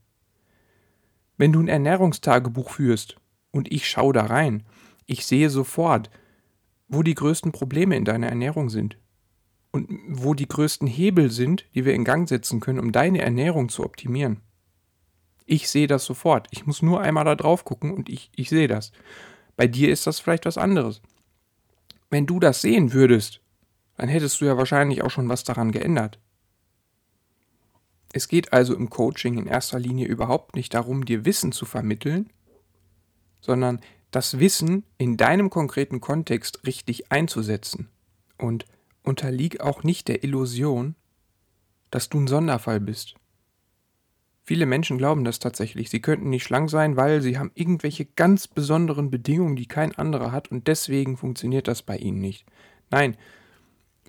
Wenn 1.37 1.53
du 1.53 1.61
ein 1.61 1.69
Ernährungstagebuch 1.69 2.71
führst 2.71 3.17
und 3.55 3.71
ich 3.73 3.89
schaue 3.89 4.13
da 4.13 4.27
rein, 4.27 4.65
ich 5.07 5.25
sehe 5.25 5.49
sofort, 5.49 6.11
wo 6.89 7.03
die 7.03 7.15
größten 7.15 7.53
Probleme 7.53 7.97
in 7.97 8.05
deiner 8.05 8.27
Ernährung 8.27 8.69
sind 8.69 8.99
und 9.71 9.89
wo 10.09 10.35
die 10.35 10.49
größten 10.49 10.89
Hebel 10.89 11.31
sind, 11.31 11.65
die 11.75 11.85
wir 11.85 11.95
in 11.95 12.05
Gang 12.05 12.29
setzen 12.29 12.59
können, 12.59 12.81
um 12.81 12.91
deine 12.91 13.21
Ernährung 13.21 13.69
zu 13.69 13.85
optimieren. 13.85 14.41
Ich 15.47 15.69
sehe 15.69 15.87
das 15.87 16.05
sofort. 16.05 16.49
Ich 16.51 16.67
muss 16.67 16.83
nur 16.83 17.01
einmal 17.01 17.25
da 17.25 17.37
drauf 17.37 17.65
gucken 17.65 17.93
und 17.93 18.09
ich, 18.09 18.31
ich 18.35 18.49
sehe 18.49 18.67
das. 18.67 18.91
Bei 19.57 19.69
dir 19.69 19.91
ist 19.91 20.07
das 20.07 20.19
vielleicht 20.19 20.47
was 20.47 20.59
anderes. 20.59 21.01
Wenn 22.11 22.27
du 22.27 22.41
das 22.41 22.61
sehen 22.61 22.93
würdest, 22.93 23.41
dann 23.97 24.09
hättest 24.09 24.41
du 24.41 24.47
ja 24.47 24.57
wahrscheinlich 24.57 25.03
auch 25.03 25.11
schon 25.11 25.29
was 25.29 25.45
daran 25.45 25.71
geändert. 25.71 26.19
Es 28.13 28.27
geht 28.27 28.53
also 28.53 28.75
im 28.75 28.91
Coaching 28.91 29.39
in 29.39 29.47
erster 29.47 29.79
Linie 29.79 30.09
überhaupt 30.09 30.57
nicht 30.57 30.75
darum, 30.75 31.05
dir 31.05 31.25
Wissen 31.25 31.53
zu 31.53 31.67
vermitteln, 31.67 32.31
sondern 33.45 33.81
das 34.11 34.39
Wissen 34.39 34.85
in 34.97 35.19
deinem 35.19 35.51
konkreten 35.51 36.01
Kontext 36.01 36.67
richtig 36.67 37.13
einzusetzen. 37.13 37.91
Und 38.39 38.65
unterlieg 39.03 39.61
auch 39.61 39.83
nicht 39.83 40.09
der 40.09 40.25
Illusion, 40.25 40.95
dass 41.91 42.09
du 42.09 42.21
ein 42.21 42.27
Sonderfall 42.27 42.81
bist. 42.81 43.17
Viele 44.43 44.67
Menschen 44.67 44.99
glauben 44.99 45.25
das 45.25 45.39
tatsächlich. 45.39 45.91
Sie 45.91 46.01
könnten 46.01 46.31
nicht 46.31 46.45
schlank 46.45 46.71
sein, 46.71 46.97
weil 46.97 47.21
sie 47.23 47.39
haben 47.39 47.51
irgendwelche 47.55 48.07
ganz 48.07 48.49
besonderen 48.49 49.11
Bedingungen, 49.11 49.57
die 49.57 49.67
kein 49.67 49.95
anderer 49.95 50.33
hat 50.33 50.51
und 50.51 50.69
deswegen 50.69 51.17
funktioniert 51.17 51.69
das 51.69 51.83
bei 51.83 51.97
ihnen 51.97 52.21
nicht. 52.21 52.47
Nein, 52.91 53.17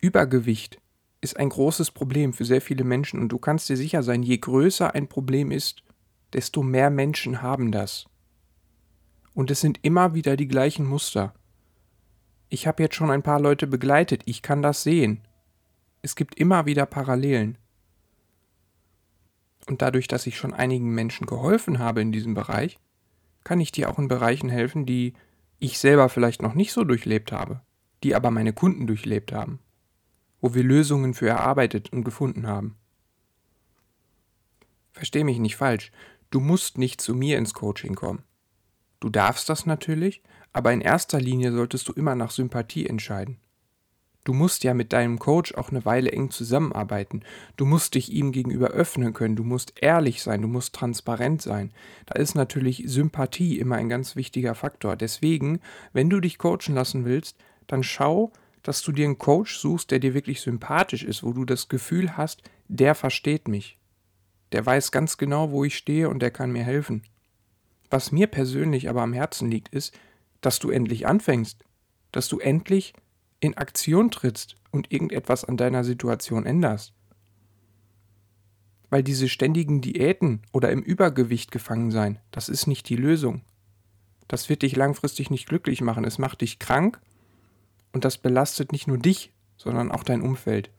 Übergewicht 0.01 0.79
ist 1.21 1.37
ein 1.37 1.49
großes 1.49 1.91
Problem 1.91 2.33
für 2.33 2.45
sehr 2.45 2.61
viele 2.61 2.83
Menschen 2.83 3.19
und 3.19 3.29
du 3.29 3.37
kannst 3.37 3.67
dir 3.69 3.77
sicher 3.77 4.01
sein, 4.01 4.23
je 4.23 4.37
größer 4.37 4.93
ein 4.93 5.07
Problem 5.07 5.51
ist, 5.51 5.83
desto 6.33 6.63
mehr 6.63 6.89
Menschen 6.89 7.41
haben 7.41 7.71
das. 7.71 8.05
Und 9.35 9.51
es 9.51 9.61
sind 9.61 9.77
immer 9.83 10.15
wieder 10.15 10.35
die 10.35 10.47
gleichen 10.47 10.87
Muster. 10.87 11.35
Ich 12.49 12.65
habe 12.65 12.81
jetzt 12.81 12.95
schon 12.95 13.11
ein 13.11 13.21
paar 13.21 13.39
Leute 13.39 13.67
begleitet, 13.67 14.23
ich 14.25 14.41
kann 14.41 14.63
das 14.63 14.81
sehen. 14.81 15.21
Es 16.01 16.15
gibt 16.15 16.33
immer 16.35 16.65
wieder 16.65 16.87
Parallelen. 16.87 17.59
Und 19.67 19.83
dadurch, 19.83 20.07
dass 20.07 20.25
ich 20.25 20.37
schon 20.37 20.53
einigen 20.53 20.95
Menschen 20.95 21.27
geholfen 21.27 21.77
habe 21.77 22.01
in 22.01 22.11
diesem 22.11 22.33
Bereich, 22.33 22.79
kann 23.43 23.59
ich 23.59 23.71
dir 23.71 23.91
auch 23.91 23.99
in 23.99 24.07
Bereichen 24.07 24.49
helfen, 24.49 24.87
die 24.87 25.13
ich 25.59 25.77
selber 25.77 26.09
vielleicht 26.09 26.41
noch 26.41 26.55
nicht 26.55 26.71
so 26.71 26.83
durchlebt 26.83 27.31
habe, 27.31 27.61
die 28.01 28.15
aber 28.15 28.31
meine 28.31 28.53
Kunden 28.53 28.87
durchlebt 28.87 29.31
haben 29.31 29.59
wo 30.45 30.53
wir 30.53 30.63
Lösungen 30.63 31.15
für 31.15 31.27
erarbeitet 31.27 31.91
und 31.91 32.03
gefunden 32.03 32.45
haben. 32.45 32.77
Versteh 34.93 35.23
mich 35.23 35.39
nicht 35.39 35.55
falsch, 35.55 35.91
du 36.29 36.39
musst 36.39 36.77
nicht 36.77 37.01
zu 37.01 37.15
mir 37.15 37.39
ins 37.39 37.55
Coaching 37.55 37.95
kommen. 37.95 38.21
Du 38.99 39.09
darfst 39.09 39.49
das 39.49 39.65
natürlich, 39.65 40.21
aber 40.53 40.71
in 40.73 40.81
erster 40.81 41.19
Linie 41.19 41.51
solltest 41.51 41.87
du 41.87 41.93
immer 41.93 42.15
nach 42.15 42.31
Sympathie 42.31 42.87
entscheiden. 42.87 43.39
Du 44.25 44.33
musst 44.33 44.63
ja 44.63 44.73
mit 44.73 44.91
deinem 44.91 45.19
Coach 45.19 45.53
auch 45.53 45.69
eine 45.69 45.85
Weile 45.85 46.11
eng 46.11 46.31
zusammenarbeiten. 46.31 47.21
Du 47.57 47.65
musst 47.65 47.93
dich 47.93 48.11
ihm 48.11 48.31
gegenüber 48.31 48.69
öffnen 48.69 49.13
können. 49.13 49.35
Du 49.35 49.43
musst 49.43 49.73
ehrlich 49.81 50.23
sein. 50.23 50.41
Du 50.41 50.47
musst 50.47 50.73
transparent 50.73 51.43
sein. 51.43 51.71
Da 52.07 52.19
ist 52.19 52.33
natürlich 52.33 52.83
Sympathie 52.87 53.59
immer 53.59 53.75
ein 53.75 53.87
ganz 53.87 54.15
wichtiger 54.15 54.55
Faktor. 54.55 54.95
Deswegen, 54.95 55.59
wenn 55.93 56.09
du 56.09 56.19
dich 56.19 56.39
coachen 56.39 56.73
lassen 56.73 57.05
willst, 57.05 57.37
dann 57.67 57.83
schau, 57.83 58.33
dass 58.63 58.81
du 58.81 58.91
dir 58.91 59.05
einen 59.05 59.19
Coach 59.19 59.59
suchst, 59.59 59.91
der 59.91 59.99
dir 59.99 60.15
wirklich 60.15 60.41
sympathisch 60.41 61.03
ist, 61.03 61.21
wo 61.21 61.31
du 61.31 61.45
das 61.45 61.69
Gefühl 61.69 62.17
hast, 62.17 62.41
der 62.67 62.95
versteht 62.95 63.47
mich. 63.47 63.77
Der 64.53 64.65
weiß 64.65 64.91
ganz 64.91 65.17
genau, 65.17 65.51
wo 65.51 65.63
ich 65.65 65.77
stehe 65.77 66.09
und 66.09 66.19
der 66.19 66.31
kann 66.31 66.51
mir 66.51 66.63
helfen. 66.63 67.03
Was 67.89 68.11
mir 68.11 68.27
persönlich 68.27 68.89
aber 68.89 69.01
am 69.01 69.13
Herzen 69.13 69.49
liegt, 69.49 69.69
ist, 69.69 69.97
dass 70.41 70.59
du 70.59 70.69
endlich 70.69 71.07
anfängst, 71.07 71.63
dass 72.11 72.27
du 72.27 72.39
endlich 72.39 72.93
in 73.39 73.57
Aktion 73.57 74.11
trittst 74.11 74.55
und 74.71 74.91
irgendetwas 74.91 75.45
an 75.45 75.57
deiner 75.57 75.83
Situation 75.83 76.45
änderst. 76.45 76.93
Weil 78.89 79.03
diese 79.03 79.29
ständigen 79.29 79.81
Diäten 79.81 80.41
oder 80.51 80.71
im 80.71 80.81
Übergewicht 80.81 81.51
gefangen 81.51 81.91
sein, 81.91 82.19
das 82.31 82.49
ist 82.49 82.67
nicht 82.67 82.87
die 82.89 82.95
Lösung. 82.95 83.41
Das 84.27 84.49
wird 84.49 84.61
dich 84.61 84.75
langfristig 84.75 85.29
nicht 85.29 85.47
glücklich 85.47 85.81
machen, 85.81 86.03
es 86.05 86.17
macht 86.17 86.41
dich 86.41 86.59
krank 86.59 86.99
und 87.93 88.05
das 88.05 88.17
belastet 88.17 88.71
nicht 88.71 88.87
nur 88.87 88.97
dich, 88.97 89.31
sondern 89.57 89.91
auch 89.91 90.03
dein 90.03 90.21
Umfeld. 90.21 90.71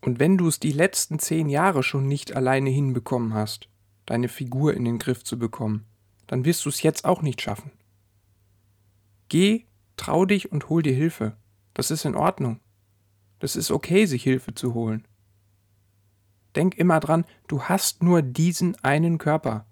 Und 0.00 0.20
wenn 0.20 0.38
du 0.38 0.48
es 0.48 0.60
die 0.60 0.72
letzten 0.72 1.18
zehn 1.18 1.48
Jahre 1.48 1.82
schon 1.82 2.06
nicht 2.06 2.34
alleine 2.36 2.70
hinbekommen 2.70 3.34
hast, 3.34 3.68
deine 4.08 4.28
Figur 4.28 4.72
in 4.74 4.84
den 4.86 4.98
Griff 4.98 5.22
zu 5.22 5.38
bekommen, 5.38 5.84
dann 6.26 6.44
wirst 6.44 6.64
du 6.64 6.70
es 6.70 6.82
jetzt 6.82 7.04
auch 7.04 7.20
nicht 7.20 7.42
schaffen. 7.42 7.70
Geh, 9.28 9.66
trau 9.96 10.24
dich 10.24 10.50
und 10.50 10.70
hol 10.70 10.82
dir 10.82 10.94
Hilfe. 10.94 11.36
Das 11.74 11.90
ist 11.90 12.06
in 12.06 12.14
Ordnung. 12.14 12.60
Das 13.38 13.54
ist 13.54 13.70
okay, 13.70 14.06
sich 14.06 14.22
Hilfe 14.22 14.54
zu 14.54 14.72
holen. 14.72 15.06
Denk 16.56 16.76
immer 16.76 17.00
dran, 17.00 17.26
du 17.46 17.64
hast 17.64 18.02
nur 18.02 18.22
diesen 18.22 18.82
einen 18.82 19.18
Körper. 19.18 19.66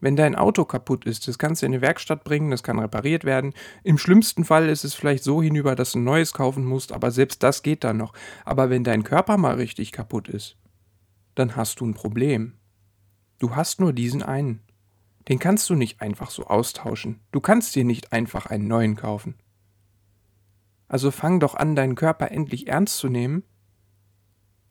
Wenn 0.00 0.16
dein 0.16 0.34
Auto 0.34 0.64
kaputt 0.64 1.06
ist, 1.06 1.28
das 1.28 1.38
kannst 1.38 1.62
du 1.62 1.66
in 1.66 1.72
die 1.72 1.80
Werkstatt 1.80 2.24
bringen, 2.24 2.50
das 2.50 2.64
kann 2.64 2.80
repariert 2.80 3.24
werden. 3.24 3.54
Im 3.84 3.98
schlimmsten 3.98 4.44
Fall 4.44 4.68
ist 4.68 4.84
es 4.84 4.94
vielleicht 4.94 5.22
so 5.22 5.40
hinüber, 5.40 5.76
dass 5.76 5.92
du 5.92 5.98
ein 6.00 6.04
neues 6.04 6.32
kaufen 6.32 6.64
musst, 6.64 6.92
aber 6.92 7.12
selbst 7.12 7.42
das 7.42 7.62
geht 7.62 7.84
dann 7.84 7.98
noch. 7.98 8.12
Aber 8.44 8.68
wenn 8.68 8.84
dein 8.84 9.04
Körper 9.04 9.38
mal 9.38 9.54
richtig 9.54 9.92
kaputt 9.92 10.28
ist, 10.28 10.58
dann 11.36 11.54
hast 11.54 11.80
du 11.80 11.86
ein 11.86 11.94
Problem. 11.94 12.54
Du 13.44 13.54
hast 13.54 13.78
nur 13.78 13.92
diesen 13.92 14.22
einen. 14.22 14.62
Den 15.28 15.38
kannst 15.38 15.68
du 15.68 15.74
nicht 15.74 16.00
einfach 16.00 16.30
so 16.30 16.46
austauschen. 16.46 17.20
Du 17.30 17.40
kannst 17.40 17.76
dir 17.76 17.84
nicht 17.84 18.10
einfach 18.10 18.46
einen 18.46 18.68
neuen 18.68 18.96
kaufen. 18.96 19.34
Also 20.88 21.10
fang 21.10 21.40
doch 21.40 21.54
an, 21.54 21.76
deinen 21.76 21.94
Körper 21.94 22.30
endlich 22.30 22.68
ernst 22.68 22.96
zu 22.96 23.10
nehmen 23.10 23.42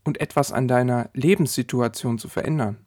und 0.03 0.19
etwas 0.19 0.51
an 0.51 0.67
deiner 0.67 1.11
Lebenssituation 1.13 2.17
zu 2.17 2.29
verändern. 2.29 2.83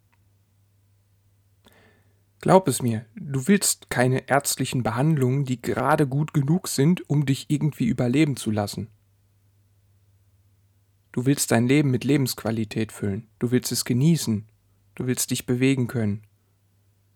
Glaub 2.40 2.66
es 2.66 2.82
mir, 2.82 3.06
du 3.14 3.46
willst 3.46 3.88
keine 3.88 4.28
ärztlichen 4.28 4.82
Behandlungen, 4.82 5.44
die 5.44 5.62
gerade 5.62 6.08
gut 6.08 6.34
genug 6.34 6.66
sind, 6.66 7.08
um 7.08 7.26
dich 7.26 7.48
irgendwie 7.48 7.86
überleben 7.86 8.36
zu 8.36 8.50
lassen. 8.50 8.88
Du 11.12 11.26
willst 11.26 11.52
dein 11.52 11.68
Leben 11.68 11.92
mit 11.92 12.02
Lebensqualität 12.02 12.90
füllen, 12.90 13.28
du 13.38 13.52
willst 13.52 13.70
es 13.70 13.84
genießen, 13.84 14.48
Du 14.96 15.06
willst 15.06 15.30
dich 15.30 15.46
bewegen 15.46 15.86
können. 15.86 16.22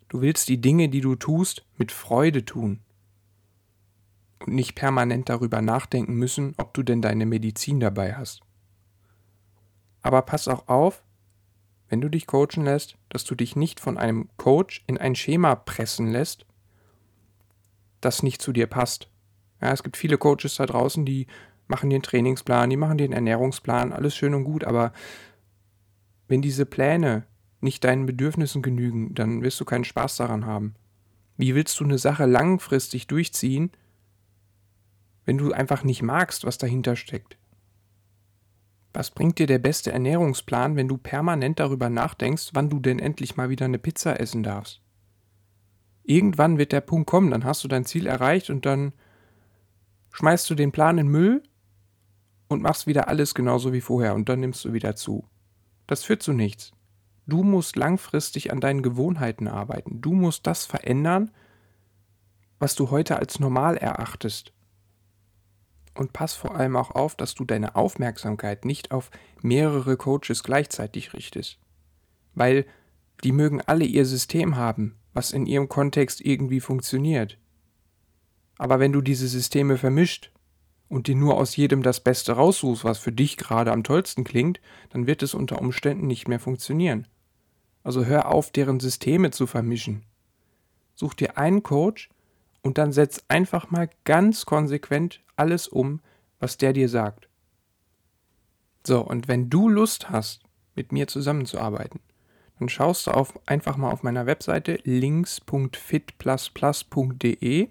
Du 0.09 0.21
willst 0.21 0.49
die 0.49 0.61
Dinge, 0.61 0.89
die 0.89 1.01
du 1.01 1.17
tust, 1.17 1.67
mit 1.77 1.91
Freude 1.91 2.45
tun. 2.45 2.81
Und 4.39 4.55
nicht 4.55 4.75
permanent 4.75 5.29
darüber 5.29 5.63
nachdenken 5.63 6.15
müssen, 6.15 6.55
ob 6.59 6.75
du 6.75 6.83
denn 6.83 7.03
deine 7.03 7.27
Medizin 7.27 7.81
dabei 7.81 8.15
hast. 8.15 8.43
Aber 10.03 10.23
pass 10.23 10.47
auch 10.47 10.69
auf, 10.69 11.03
wenn 11.89 12.01
du 12.01 12.09
dich 12.09 12.27
coachen 12.27 12.65
lässt, 12.65 12.97
dass 13.09 13.25
du 13.25 13.35
dich 13.35 13.57
nicht 13.57 13.81
von 13.81 13.99
einem 13.99 14.29
Coach 14.37 14.85
in 14.87 14.99
ein 14.99 15.15
Schema 15.15 15.57
pressen 15.57 16.11
lässt, 16.11 16.47
das 18.01 18.23
nicht 18.23 18.43
zu 18.43 18.53
dir 18.53 18.67
passt. 18.67 19.11
Ja, 19.61 19.73
es 19.73 19.83
gibt 19.83 19.97
viele 19.97 20.19
Coaches 20.19 20.57
da 20.57 20.67
draußen, 20.67 21.05
die 21.05 21.27
machen 21.67 21.91
den 21.91 22.03
Trainingsplan, 22.03 22.71
die 22.71 22.77
machen 22.77 22.99
den 22.99 23.13
Ernährungsplan, 23.13 23.93
alles 23.93 24.17
schön 24.17 24.35
und 24.35 24.45
gut, 24.45 24.65
aber 24.65 24.93
wenn 26.29 26.43
diese 26.43 26.67
Pläne 26.67 27.27
nicht 27.61 27.85
deinen 27.85 28.07
Bedürfnissen 28.07 28.63
genügen, 28.63 29.15
dann 29.15 29.43
wirst 29.43 29.61
du 29.61 29.65
keinen 29.65 29.85
Spaß 29.85 30.17
daran 30.17 30.47
haben. 30.47 30.75
Wie 31.37 31.55
willst 31.55 31.79
du 31.81 31.85
eine 31.85 31.99
Sache 31.99 32.27
langfristig 32.27 33.07
durchziehen, 33.07 33.71
wenn 35.25 35.39
du 35.39 35.53
einfach 35.53 35.85
nicht 35.85 36.03
magst, 36.03 36.45
was 36.45 36.59
dahinter 36.59 36.97
steckt? 36.97 37.37
Was 38.93 39.11
bringt 39.11 39.39
dir 39.39 39.47
der 39.47 39.59
beste 39.59 39.93
Ernährungsplan, 39.93 40.77
wenn 40.77 40.89
du 40.89 40.97
permanent 40.97 41.61
darüber 41.61 41.89
nachdenkst, 41.89 42.51
wann 42.55 42.71
du 42.71 42.81
denn 42.81 42.99
endlich 42.99 43.37
mal 43.37 43.49
wieder 43.49 43.67
eine 43.67 43.79
Pizza 43.79 44.19
essen 44.19 44.43
darfst? 44.43 44.81
Irgendwann 46.03 46.59
wird 46.59 46.73
der 46.73 46.81
Punkt 46.81 47.09
kommen, 47.09 47.31
dann 47.31 47.45
hast 47.45 47.63
du 47.63 47.69
dein 47.69 47.85
Ziel 47.85 48.07
erreicht 48.07 48.51
und 48.51 48.67
dann 48.67 48.93
schmeißt 50.13 50.51
du 50.51 50.55
den 50.55 50.73
Plan 50.73 50.99
in 50.99 51.09
Müll 51.09 51.43
und 52.49 52.63
machst 52.63 52.89
wieder 52.89 53.07
alles 53.07 53.35
genauso 53.35 53.73
wie 53.73 53.81
vorher 53.81 54.15
und 54.15 54.29
dann 54.29 54.41
nimmst 54.41 54.65
du 54.65 54.73
wieder 54.73 54.97
zu. 54.97 55.25
Das 55.87 56.03
führt 56.03 56.23
zu 56.23 56.33
nichts. 56.33 56.73
Du 57.31 57.45
musst 57.45 57.77
langfristig 57.77 58.53
an 58.53 58.61
deinen 58.61 58.83
Gewohnheiten 58.83 59.47
arbeiten. 59.47 60.01
Du 60.01 60.13
musst 60.13 60.49
das 60.49 60.67
verändern, 60.67 61.31
was 62.59 62.75
du 62.75 62.91
heute 62.91 63.21
als 63.21 63.39
normal 63.39 63.77
erachtest. 63.77 64.53
Und 65.95 66.13
pass 66.13 66.35
vor 66.35 66.57
allem 66.57 66.75
auch 66.75 66.91
auf, 66.91 67.15
dass 67.15 67.37
du 67.37 67.45
deine 67.45 67.77
Aufmerksamkeit 67.77 68.65
nicht 68.65 68.91
auf 68.91 69.13
mehrere 69.43 69.97
Coaches 69.97 70.43
gleichzeitig 70.43 71.15
richtest. 71.15 71.61
Weil 72.35 72.67
die 73.23 73.33
mögen 73.33 73.61
alle 73.61 73.85
ihr 73.85 74.07
System 74.07 74.57
haben, 74.57 74.97
was 75.13 75.31
in 75.31 75.47
ihrem 75.47 75.69
Kontext 75.69 76.21
irgendwie 76.21 76.61
funktioniert. 76.61 77.39
Aber 78.59 78.81
wenn 78.81 78.93
du 78.93 79.03
diese 79.03 79.29
Systeme 79.29 79.79
vermischt 79.79 80.33
und 80.89 81.07
dir 81.07 81.15
nur 81.15 81.37
aus 81.37 81.55
jedem 81.55 81.85
das 81.85 82.01
Beste 82.01 82.33
raussuchst, 82.33 82.83
was 82.83 82.99
für 82.99 83.13
dich 83.13 83.37
gerade 83.37 83.71
am 83.71 83.85
tollsten 83.85 84.25
klingt, 84.25 84.61
dann 84.89 85.07
wird 85.07 85.23
es 85.23 85.33
unter 85.33 85.61
Umständen 85.61 86.09
nicht 86.09 86.27
mehr 86.27 86.41
funktionieren. 86.41 87.07
Also 87.83 88.05
hör 88.05 88.31
auf, 88.31 88.51
deren 88.51 88.79
Systeme 88.81 89.31
zu 89.31 89.47
vermischen. 89.47 90.05
Such 90.95 91.15
dir 91.15 91.39
einen 91.39 91.63
Coach 91.63 92.11
und 92.63 92.79
dann 92.79 92.93
setz 92.93 93.23
einfach 93.29 93.71
mal 93.71 93.89
ganz 94.05 94.45
konsequent 94.45 95.21
alles 95.37 95.69
um, 95.69 96.01
was 96.39 96.59
der 96.59 96.73
dir 96.73 96.89
sagt. 96.89 97.29
So, 98.87 99.01
und 99.01 99.29
wenn 99.29 99.51
du 99.51 99.69
Lust 99.69 100.11
hast, 100.11 100.43
mit 100.75 100.91
mir 100.93 101.09
zusammenzuarbeiten, 101.09 102.01
dann 102.59 102.69
schaust 102.69 103.07
du 103.07 103.13
auf, 103.13 103.39
einfach 103.47 103.77
mal 103.77 103.91
auf 103.91 104.03
meiner 104.03 104.27
Webseite 104.27 104.79
links.fitplusplus.de. 104.85 107.69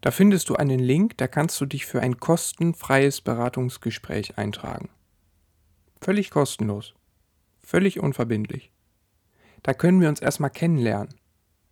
Da 0.00 0.10
findest 0.10 0.48
du 0.48 0.56
einen 0.56 0.80
Link, 0.80 1.18
da 1.18 1.28
kannst 1.28 1.60
du 1.60 1.66
dich 1.66 1.84
für 1.84 2.00
ein 2.00 2.18
kostenfreies 2.18 3.20
Beratungsgespräch 3.20 4.38
eintragen. 4.38 4.88
Völlig 6.00 6.30
kostenlos. 6.30 6.94
Völlig 7.62 8.00
unverbindlich. 8.00 8.72
Da 9.62 9.74
können 9.74 10.00
wir 10.00 10.08
uns 10.08 10.20
erstmal 10.20 10.50
kennenlernen. 10.50 11.14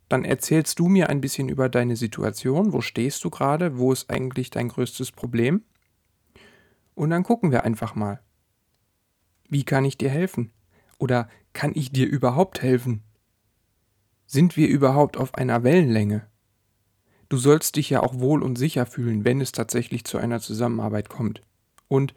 Dann 0.09 0.25
erzählst 0.25 0.79
du 0.79 0.87
mir 0.87 1.09
ein 1.09 1.21
bisschen 1.21 1.49
über 1.49 1.69
deine 1.69 1.95
Situation, 1.95 2.73
wo 2.73 2.81
stehst 2.81 3.23
du 3.23 3.29
gerade, 3.29 3.77
wo 3.77 3.91
ist 3.91 4.09
eigentlich 4.09 4.49
dein 4.49 4.69
größtes 4.69 5.11
Problem? 5.11 5.63
Und 6.95 7.11
dann 7.11 7.23
gucken 7.23 7.51
wir 7.51 7.63
einfach 7.63 7.95
mal. 7.95 8.19
Wie 9.47 9.63
kann 9.63 9.85
ich 9.85 9.97
dir 9.97 10.09
helfen? 10.09 10.51
Oder 10.97 11.29
kann 11.53 11.71
ich 11.75 11.91
dir 11.91 12.07
überhaupt 12.07 12.61
helfen? 12.61 13.03
Sind 14.25 14.57
wir 14.57 14.67
überhaupt 14.67 15.17
auf 15.17 15.35
einer 15.35 15.63
Wellenlänge? 15.63 16.27
Du 17.29 17.37
sollst 17.37 17.75
dich 17.75 17.89
ja 17.91 18.01
auch 18.01 18.19
wohl 18.19 18.43
und 18.43 18.57
sicher 18.57 18.85
fühlen, 18.85 19.23
wenn 19.23 19.39
es 19.41 19.51
tatsächlich 19.51 20.03
zu 20.03 20.17
einer 20.17 20.39
Zusammenarbeit 20.39 21.09
kommt. 21.09 21.43
Und 21.87 22.13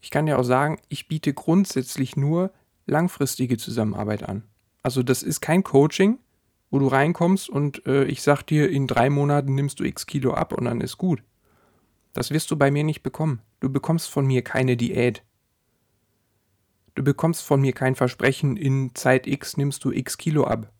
ich 0.00 0.10
kann 0.10 0.26
dir 0.26 0.38
auch 0.38 0.44
sagen, 0.44 0.80
ich 0.88 1.06
biete 1.06 1.32
grundsätzlich 1.32 2.16
nur 2.16 2.52
langfristige 2.86 3.56
Zusammenarbeit 3.56 4.24
an. 4.28 4.42
Also 4.82 5.02
das 5.02 5.22
ist 5.22 5.40
kein 5.40 5.62
Coaching, 5.62 6.18
wo 6.70 6.78
du 6.78 6.88
reinkommst 6.88 7.48
und 7.48 7.86
äh, 7.86 8.04
ich 8.04 8.22
sag 8.22 8.42
dir, 8.42 8.70
in 8.70 8.86
drei 8.86 9.10
Monaten 9.10 9.54
nimmst 9.54 9.80
du 9.80 9.84
x 9.84 10.06
Kilo 10.06 10.34
ab 10.34 10.52
und 10.52 10.64
dann 10.64 10.80
ist 10.80 10.98
gut. 10.98 11.22
Das 12.12 12.30
wirst 12.30 12.50
du 12.50 12.56
bei 12.56 12.70
mir 12.70 12.84
nicht 12.84 13.02
bekommen. 13.02 13.40
Du 13.60 13.70
bekommst 13.70 14.10
von 14.10 14.26
mir 14.26 14.42
keine 14.42 14.76
Diät. 14.76 15.22
Du 16.94 17.02
bekommst 17.02 17.42
von 17.42 17.60
mir 17.60 17.72
kein 17.72 17.94
Versprechen, 17.94 18.56
in 18.56 18.94
Zeit 18.94 19.26
X 19.26 19.56
nimmst 19.56 19.82
du 19.84 19.92
X 19.92 20.18
Kilo 20.18 20.44
ab. 20.44 20.70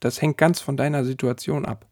Das 0.00 0.20
hängt 0.20 0.36
ganz 0.36 0.60
von 0.60 0.76
deiner 0.76 1.04
Situation 1.04 1.64
ab. 1.64 1.86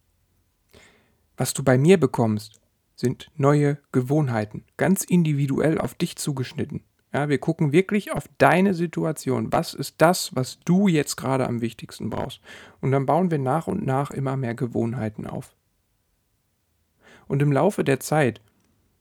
Was 1.36 1.54
du 1.54 1.62
bei 1.62 1.78
mir 1.78 1.98
bekommst, 1.98 2.60
sind 2.94 3.30
neue 3.36 3.78
Gewohnheiten, 3.92 4.64
ganz 4.76 5.04
individuell 5.04 5.78
auf 5.78 5.94
dich 5.94 6.16
zugeschnitten. 6.16 6.82
Ja, 7.12 7.28
wir 7.28 7.38
gucken 7.38 7.72
wirklich 7.72 8.12
auf 8.12 8.28
deine 8.38 8.72
Situation. 8.72 9.52
Was 9.52 9.74
ist 9.74 9.96
das, 9.98 10.34
was 10.36 10.60
du 10.60 10.86
jetzt 10.86 11.16
gerade 11.16 11.46
am 11.46 11.60
wichtigsten 11.60 12.08
brauchst? 12.08 12.40
Und 12.80 12.92
dann 12.92 13.06
bauen 13.06 13.30
wir 13.30 13.38
nach 13.38 13.66
und 13.66 13.84
nach 13.84 14.12
immer 14.12 14.36
mehr 14.36 14.54
Gewohnheiten 14.54 15.26
auf. 15.26 15.54
Und 17.26 17.42
im 17.42 17.52
Laufe 17.52 17.82
der 17.82 18.00
Zeit, 18.00 18.40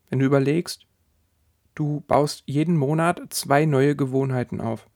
wenn 0.08 0.18
du 0.18 0.26
überlegst, 0.26 0.86
du 1.74 2.02
baust 2.08 2.42
jeden 2.46 2.76
Monat 2.76 3.22
zwei 3.30 3.64
neue 3.64 3.94
Gewohnheiten 3.94 4.60
auf 4.60 4.88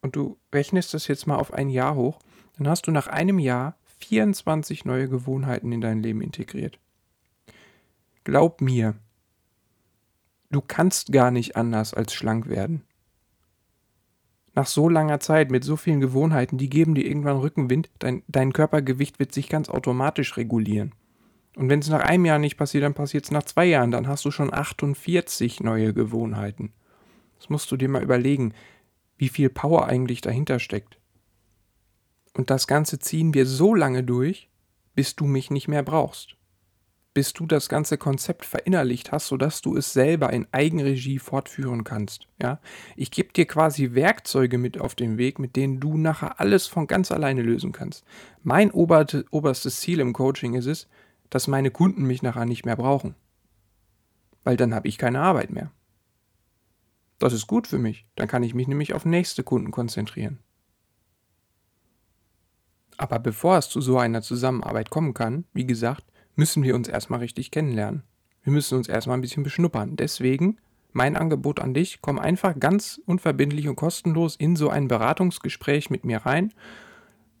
und 0.00 0.16
du 0.16 0.38
rechnest 0.54 0.94
das 0.94 1.06
jetzt 1.06 1.26
mal 1.26 1.36
auf 1.36 1.52
ein 1.52 1.68
Jahr 1.68 1.94
hoch, 1.94 2.18
dann 2.56 2.68
hast 2.68 2.86
du 2.86 2.90
nach 2.90 3.06
einem 3.06 3.38
Jahr 3.38 3.76
24 3.98 4.84
neue 4.84 5.08
Gewohnheiten 5.08 5.72
in 5.72 5.80
dein 5.80 6.02
Leben 6.02 6.20
integriert. 6.20 6.78
Glaub 8.24 8.60
mir, 8.60 8.94
du 10.54 10.60
kannst 10.60 11.12
gar 11.12 11.30
nicht 11.30 11.56
anders 11.56 11.94
als 11.94 12.12
schlank 12.12 12.48
werden. 12.48 12.84
Nach 14.54 14.66
so 14.66 14.88
langer 14.88 15.18
Zeit 15.18 15.50
mit 15.50 15.64
so 15.64 15.76
vielen 15.76 16.00
Gewohnheiten, 16.00 16.58
die 16.58 16.70
geben 16.70 16.94
dir 16.94 17.04
irgendwann 17.04 17.38
Rückenwind, 17.38 17.90
dein, 17.98 18.22
dein 18.28 18.52
Körpergewicht 18.52 19.18
wird 19.18 19.32
sich 19.32 19.48
ganz 19.48 19.68
automatisch 19.68 20.36
regulieren. 20.36 20.94
Und 21.56 21.68
wenn 21.68 21.80
es 21.80 21.88
nach 21.88 22.02
einem 22.02 22.24
Jahr 22.24 22.38
nicht 22.38 22.56
passiert, 22.56 22.84
dann 22.84 22.94
passiert 22.94 23.24
es 23.24 23.30
nach 23.30 23.42
zwei 23.42 23.64
Jahren. 23.64 23.90
Dann 23.90 24.06
hast 24.06 24.24
du 24.24 24.30
schon 24.30 24.52
48 24.52 25.60
neue 25.60 25.92
Gewohnheiten. 25.92 26.72
Das 27.38 27.48
musst 27.48 27.70
du 27.70 27.76
dir 27.76 27.88
mal 27.88 28.02
überlegen, 28.02 28.54
wie 29.16 29.28
viel 29.28 29.50
Power 29.50 29.86
eigentlich 29.86 30.20
dahinter 30.20 30.58
steckt. 30.58 30.98
Und 32.36 32.50
das 32.50 32.66
Ganze 32.66 32.98
ziehen 32.98 33.34
wir 33.34 33.46
so 33.46 33.74
lange 33.74 34.02
durch, 34.02 34.48
bis 34.94 35.16
du 35.16 35.26
mich 35.26 35.50
nicht 35.50 35.68
mehr 35.68 35.82
brauchst. 35.82 36.36
Bis 37.14 37.32
du 37.32 37.46
das 37.46 37.68
ganze 37.68 37.96
Konzept 37.96 38.44
verinnerlicht 38.44 39.12
hast, 39.12 39.28
sodass 39.28 39.62
du 39.62 39.76
es 39.76 39.92
selber 39.92 40.32
in 40.32 40.48
Eigenregie 40.50 41.20
fortführen 41.20 41.84
kannst. 41.84 42.26
Ja? 42.42 42.60
Ich 42.96 43.12
gebe 43.12 43.32
dir 43.32 43.46
quasi 43.46 43.94
Werkzeuge 43.94 44.58
mit 44.58 44.80
auf 44.80 44.96
den 44.96 45.16
Weg, 45.16 45.38
mit 45.38 45.54
denen 45.54 45.78
du 45.78 45.96
nachher 45.96 46.40
alles 46.40 46.66
von 46.66 46.88
ganz 46.88 47.12
alleine 47.12 47.42
lösen 47.42 47.70
kannst. 47.70 48.04
Mein 48.42 48.72
oberstes 48.72 49.80
Ziel 49.80 50.00
im 50.00 50.12
Coaching 50.12 50.54
ist 50.54 50.66
es, 50.66 50.88
dass 51.30 51.46
meine 51.46 51.70
Kunden 51.70 52.02
mich 52.02 52.22
nachher 52.22 52.46
nicht 52.46 52.66
mehr 52.66 52.76
brauchen. 52.76 53.14
Weil 54.42 54.56
dann 54.56 54.74
habe 54.74 54.88
ich 54.88 54.98
keine 54.98 55.20
Arbeit 55.20 55.50
mehr. 55.50 55.70
Das 57.20 57.32
ist 57.32 57.46
gut 57.46 57.68
für 57.68 57.78
mich. 57.78 58.06
Dann 58.16 58.28
kann 58.28 58.42
ich 58.42 58.54
mich 58.54 58.66
nämlich 58.66 58.92
auf 58.92 59.04
nächste 59.04 59.44
Kunden 59.44 59.70
konzentrieren. 59.70 60.40
Aber 62.96 63.18
bevor 63.18 63.56
es 63.58 63.68
zu 63.68 63.80
so 63.80 63.98
einer 63.98 64.20
Zusammenarbeit 64.20 64.90
kommen 64.90 65.14
kann, 65.14 65.44
wie 65.52 65.66
gesagt, 65.66 66.04
müssen 66.36 66.62
wir 66.62 66.74
uns 66.74 66.88
erstmal 66.88 67.20
richtig 67.20 67.50
kennenlernen. 67.50 68.02
Wir 68.42 68.52
müssen 68.52 68.76
uns 68.76 68.88
erstmal 68.88 69.16
ein 69.16 69.22
bisschen 69.22 69.42
beschnuppern. 69.42 69.96
Deswegen 69.96 70.58
mein 70.92 71.16
Angebot 71.16 71.60
an 71.60 71.74
dich, 71.74 71.98
komm 72.00 72.18
einfach 72.18 72.58
ganz 72.58 73.00
unverbindlich 73.04 73.68
und 73.68 73.76
kostenlos 73.76 74.36
in 74.36 74.54
so 74.54 74.68
ein 74.68 74.86
Beratungsgespräch 74.86 75.90
mit 75.90 76.04
mir 76.04 76.18
rein. 76.18 76.52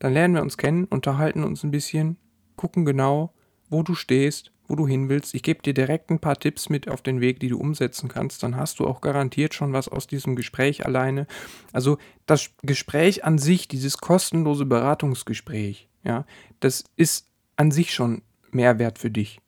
Dann 0.00 0.12
lernen 0.12 0.34
wir 0.34 0.42
uns 0.42 0.56
kennen, 0.56 0.84
unterhalten 0.84 1.44
uns 1.44 1.62
ein 1.62 1.70
bisschen, 1.70 2.16
gucken 2.56 2.84
genau, 2.84 3.32
wo 3.70 3.82
du 3.82 3.94
stehst, 3.94 4.50
wo 4.66 4.74
du 4.74 4.88
hin 4.88 5.08
willst. 5.08 5.34
Ich 5.34 5.42
gebe 5.42 5.62
dir 5.62 5.74
direkt 5.74 6.10
ein 6.10 6.18
paar 6.18 6.36
Tipps 6.36 6.68
mit 6.68 6.88
auf 6.88 7.02
den 7.02 7.20
Weg, 7.20 7.38
die 7.40 7.48
du 7.48 7.58
umsetzen 7.58 8.08
kannst. 8.08 8.42
Dann 8.42 8.56
hast 8.56 8.80
du 8.80 8.86
auch 8.86 9.00
garantiert 9.00 9.54
schon 9.54 9.72
was 9.72 9.88
aus 9.88 10.06
diesem 10.06 10.36
Gespräch 10.36 10.84
alleine. 10.84 11.26
Also 11.72 11.98
das 12.26 12.50
Gespräch 12.62 13.24
an 13.24 13.38
sich, 13.38 13.68
dieses 13.68 13.98
kostenlose 13.98 14.66
Beratungsgespräch, 14.66 15.88
ja, 16.02 16.26
das 16.60 16.84
ist 16.96 17.28
an 17.56 17.70
sich 17.70 17.94
schon 17.94 18.22
Mehrwert 18.54 18.98
für 18.98 19.10
dich. 19.10 19.40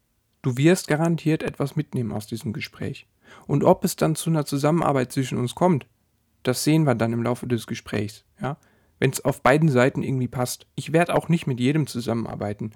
Du 0.43 0.57
wirst 0.57 0.89
garantiert 0.89 1.43
etwas 1.43 1.77
mitnehmen 1.77 2.13
aus 2.13 2.27
diesem 2.27 2.53
Gespräch. 2.53 3.07
Und 3.47 3.65
ob 3.65 3.85
es 3.85 3.97
dann 3.97 4.15
zu 4.15 4.31
einer 4.31 4.45
Zusammenarbeit 4.45 5.13
zwischen 5.13 5.39
uns 5.39 5.55
kommt, 5.55 5.87
das 6.43 6.63
sehen 6.63 6.85
wir 6.85 6.95
dann 6.95 7.13
im 7.13 7.23
Laufe 7.23 7.47
des 7.47 7.67
Gesprächs. 7.67 8.25
Ja? 8.41 8.57
wenn 8.99 9.11
es 9.11 9.25
auf 9.25 9.43
beiden 9.43 9.69
Seiten 9.69 10.03
irgendwie 10.03 10.29
passt. 10.29 10.67
Ich 10.75 10.93
werde 10.93 11.15
auch 11.15 11.29
nicht 11.29 11.47
mit 11.47 11.61
jedem 11.61 11.87
zusammenarbeiten. 11.87 12.73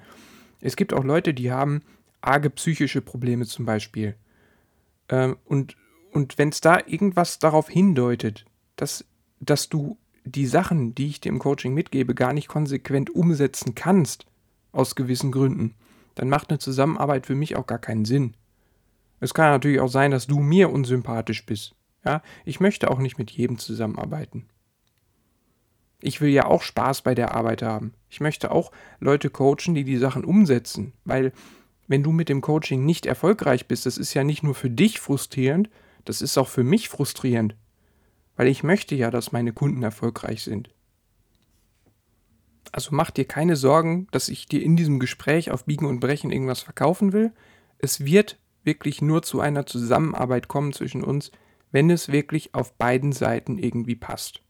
Es 0.60 0.76
gibt 0.76 0.92
auch 0.92 1.04
Leute, 1.04 1.34
die 1.34 1.50
haben 1.50 1.82
arge 2.20 2.50
psychische 2.50 3.00
Probleme 3.00 3.46
zum 3.46 3.64
Beispiel. 3.64 4.16
Ähm, 5.08 5.36
und 5.44 5.76
und 6.12 6.38
wenn 6.38 6.48
es 6.48 6.60
da 6.60 6.80
irgendwas 6.86 7.38
darauf 7.38 7.68
hindeutet, 7.68 8.44
dass, 8.74 9.04
dass 9.38 9.68
du 9.68 9.96
die 10.24 10.46
Sachen, 10.46 10.92
die 10.92 11.06
ich 11.06 11.20
dir 11.20 11.28
im 11.28 11.38
Coaching 11.38 11.72
mitgebe, 11.72 12.16
gar 12.16 12.32
nicht 12.32 12.48
konsequent 12.48 13.10
umsetzen 13.10 13.76
kannst, 13.76 14.26
aus 14.72 14.96
gewissen 14.96 15.30
Gründen, 15.30 15.76
dann 16.20 16.28
macht 16.28 16.50
eine 16.50 16.58
Zusammenarbeit 16.58 17.24
für 17.24 17.34
mich 17.34 17.56
auch 17.56 17.66
gar 17.66 17.78
keinen 17.78 18.04
Sinn. 18.04 18.34
Es 19.20 19.32
kann 19.32 19.52
natürlich 19.52 19.80
auch 19.80 19.88
sein, 19.88 20.10
dass 20.10 20.26
du 20.26 20.38
mir 20.38 20.70
unsympathisch 20.70 21.46
bist. 21.46 21.74
Ja, 22.04 22.22
ich 22.44 22.60
möchte 22.60 22.90
auch 22.90 22.98
nicht 22.98 23.16
mit 23.16 23.30
jedem 23.30 23.56
zusammenarbeiten. 23.56 24.46
Ich 26.02 26.20
will 26.20 26.28
ja 26.28 26.44
auch 26.44 26.60
Spaß 26.60 27.00
bei 27.00 27.14
der 27.14 27.34
Arbeit 27.34 27.62
haben. 27.62 27.94
Ich 28.10 28.20
möchte 28.20 28.50
auch 28.50 28.70
Leute 28.98 29.30
coachen, 29.30 29.74
die 29.74 29.84
die 29.84 29.96
Sachen 29.96 30.22
umsetzen, 30.22 30.92
weil 31.06 31.32
wenn 31.88 32.02
du 32.02 32.12
mit 32.12 32.28
dem 32.28 32.42
Coaching 32.42 32.84
nicht 32.84 33.06
erfolgreich 33.06 33.66
bist, 33.66 33.86
das 33.86 33.96
ist 33.96 34.12
ja 34.12 34.22
nicht 34.22 34.42
nur 34.42 34.54
für 34.54 34.68
dich 34.68 35.00
frustrierend, 35.00 35.70
das 36.04 36.20
ist 36.20 36.36
auch 36.36 36.48
für 36.48 36.64
mich 36.64 36.90
frustrierend, 36.90 37.56
weil 38.36 38.48
ich 38.48 38.62
möchte 38.62 38.94
ja, 38.94 39.10
dass 39.10 39.32
meine 39.32 39.54
Kunden 39.54 39.82
erfolgreich 39.82 40.42
sind. 40.42 40.68
Also 42.72 42.90
mach 42.92 43.10
dir 43.10 43.24
keine 43.24 43.56
Sorgen, 43.56 44.06
dass 44.10 44.28
ich 44.28 44.46
dir 44.46 44.62
in 44.62 44.76
diesem 44.76 45.00
Gespräch 45.00 45.50
auf 45.50 45.64
Biegen 45.64 45.86
und 45.86 46.00
Brechen 46.00 46.30
irgendwas 46.30 46.60
verkaufen 46.60 47.12
will. 47.12 47.32
Es 47.78 48.04
wird 48.04 48.38
wirklich 48.62 49.02
nur 49.02 49.22
zu 49.22 49.40
einer 49.40 49.66
Zusammenarbeit 49.66 50.48
kommen 50.48 50.72
zwischen 50.72 51.02
uns, 51.02 51.30
wenn 51.72 51.90
es 51.90 52.12
wirklich 52.12 52.54
auf 52.54 52.74
beiden 52.74 53.12
Seiten 53.12 53.58
irgendwie 53.58 53.96
passt. 53.96 54.42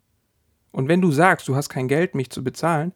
Und 0.72 0.88
wenn 0.88 1.00
du 1.00 1.10
sagst, 1.10 1.48
du 1.48 1.56
hast 1.56 1.68
kein 1.68 1.88
Geld, 1.88 2.14
mich 2.14 2.30
zu 2.30 2.44
bezahlen, 2.44 2.92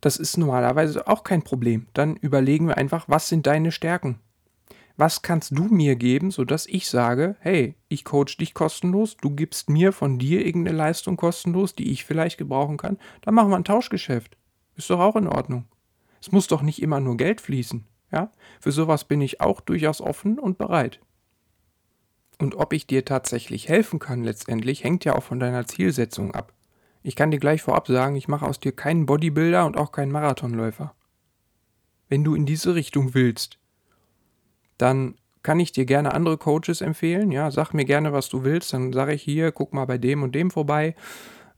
das 0.00 0.16
ist 0.16 0.36
normalerweise 0.36 1.06
auch 1.06 1.24
kein 1.24 1.42
Problem. 1.42 1.86
Dann 1.94 2.16
überlegen 2.16 2.68
wir 2.68 2.76
einfach, 2.76 3.08
was 3.08 3.28
sind 3.28 3.46
deine 3.46 3.72
Stärken? 3.72 4.20
Was 4.96 5.20
kannst 5.20 5.56
du 5.56 5.64
mir 5.64 5.94
geben, 5.96 6.30
sodass 6.30 6.66
ich 6.66 6.88
sage, 6.88 7.36
hey, 7.40 7.76
ich 7.88 8.04
coach 8.04 8.38
dich 8.38 8.54
kostenlos, 8.54 9.16
du 9.18 9.30
gibst 9.30 9.68
mir 9.68 9.92
von 9.92 10.18
dir 10.18 10.44
irgendeine 10.44 10.76
Leistung 10.76 11.16
kostenlos, 11.18 11.74
die 11.74 11.90
ich 11.90 12.04
vielleicht 12.04 12.38
gebrauchen 12.38 12.78
kann, 12.78 12.98
dann 13.20 13.34
machen 13.34 13.50
wir 13.50 13.56
ein 13.56 13.64
Tauschgeschäft. 13.64 14.38
Ist 14.74 14.88
doch 14.88 15.00
auch 15.00 15.16
in 15.16 15.28
Ordnung. 15.28 15.66
Es 16.20 16.32
muss 16.32 16.46
doch 16.46 16.62
nicht 16.62 16.80
immer 16.80 17.00
nur 17.00 17.16
Geld 17.18 17.42
fließen. 17.42 17.84
Ja? 18.10 18.32
Für 18.60 18.72
sowas 18.72 19.04
bin 19.04 19.20
ich 19.20 19.40
auch 19.40 19.60
durchaus 19.60 20.00
offen 20.00 20.38
und 20.38 20.56
bereit. 20.56 21.00
Und 22.38 22.54
ob 22.54 22.72
ich 22.72 22.86
dir 22.86 23.04
tatsächlich 23.04 23.68
helfen 23.68 23.98
kann 23.98 24.24
letztendlich, 24.24 24.84
hängt 24.84 25.04
ja 25.04 25.14
auch 25.14 25.22
von 25.22 25.40
deiner 25.40 25.66
Zielsetzung 25.66 26.34
ab. 26.34 26.52
Ich 27.02 27.16
kann 27.16 27.30
dir 27.30 27.38
gleich 27.38 27.62
vorab 27.62 27.86
sagen, 27.86 28.16
ich 28.16 28.28
mache 28.28 28.46
aus 28.46 28.60
dir 28.60 28.72
keinen 28.72 29.06
Bodybuilder 29.06 29.64
und 29.66 29.76
auch 29.76 29.92
keinen 29.92 30.12
Marathonläufer. 30.12 30.94
Wenn 32.08 32.24
du 32.24 32.34
in 32.34 32.46
diese 32.46 32.74
Richtung 32.74 33.14
willst, 33.14 33.58
dann 34.78 35.16
kann 35.42 35.60
ich 35.60 35.72
dir 35.72 35.84
gerne 35.84 36.12
andere 36.12 36.38
Coaches 36.38 36.80
empfehlen. 36.80 37.30
Ja, 37.30 37.50
sag 37.50 37.72
mir 37.72 37.84
gerne, 37.84 38.12
was 38.12 38.28
du 38.28 38.42
willst. 38.42 38.72
Dann 38.72 38.92
sage 38.92 39.14
ich 39.14 39.22
hier, 39.22 39.52
guck 39.52 39.72
mal 39.72 39.84
bei 39.84 39.98
dem 39.98 40.22
und 40.22 40.34
dem 40.34 40.50
vorbei. 40.50 40.96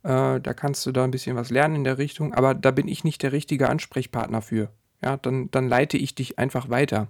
Äh, 0.02 0.40
da 0.40 0.54
kannst 0.54 0.84
du 0.84 0.92
da 0.92 1.04
ein 1.04 1.10
bisschen 1.10 1.36
was 1.36 1.50
lernen 1.50 1.76
in 1.76 1.84
der 1.84 1.98
Richtung. 1.98 2.34
Aber 2.34 2.54
da 2.54 2.70
bin 2.70 2.86
ich 2.86 3.02
nicht 3.02 3.22
der 3.22 3.32
richtige 3.32 3.68
Ansprechpartner 3.70 4.42
für. 4.42 4.70
Ja, 5.02 5.16
dann, 5.16 5.50
dann 5.50 5.68
leite 5.68 5.96
ich 5.96 6.14
dich 6.14 6.38
einfach 6.38 6.68
weiter. 6.68 7.08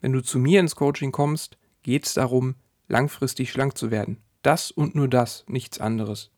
Wenn 0.00 0.12
du 0.12 0.20
zu 0.20 0.38
mir 0.38 0.60
ins 0.60 0.76
Coaching 0.76 1.12
kommst, 1.12 1.56
geht 1.82 2.06
es 2.06 2.14
darum, 2.14 2.56
langfristig 2.88 3.50
schlank 3.50 3.78
zu 3.78 3.90
werden. 3.90 4.18
Das 4.42 4.70
und 4.70 4.94
nur 4.94 5.08
das, 5.08 5.44
nichts 5.48 5.80
anderes. 5.80 6.30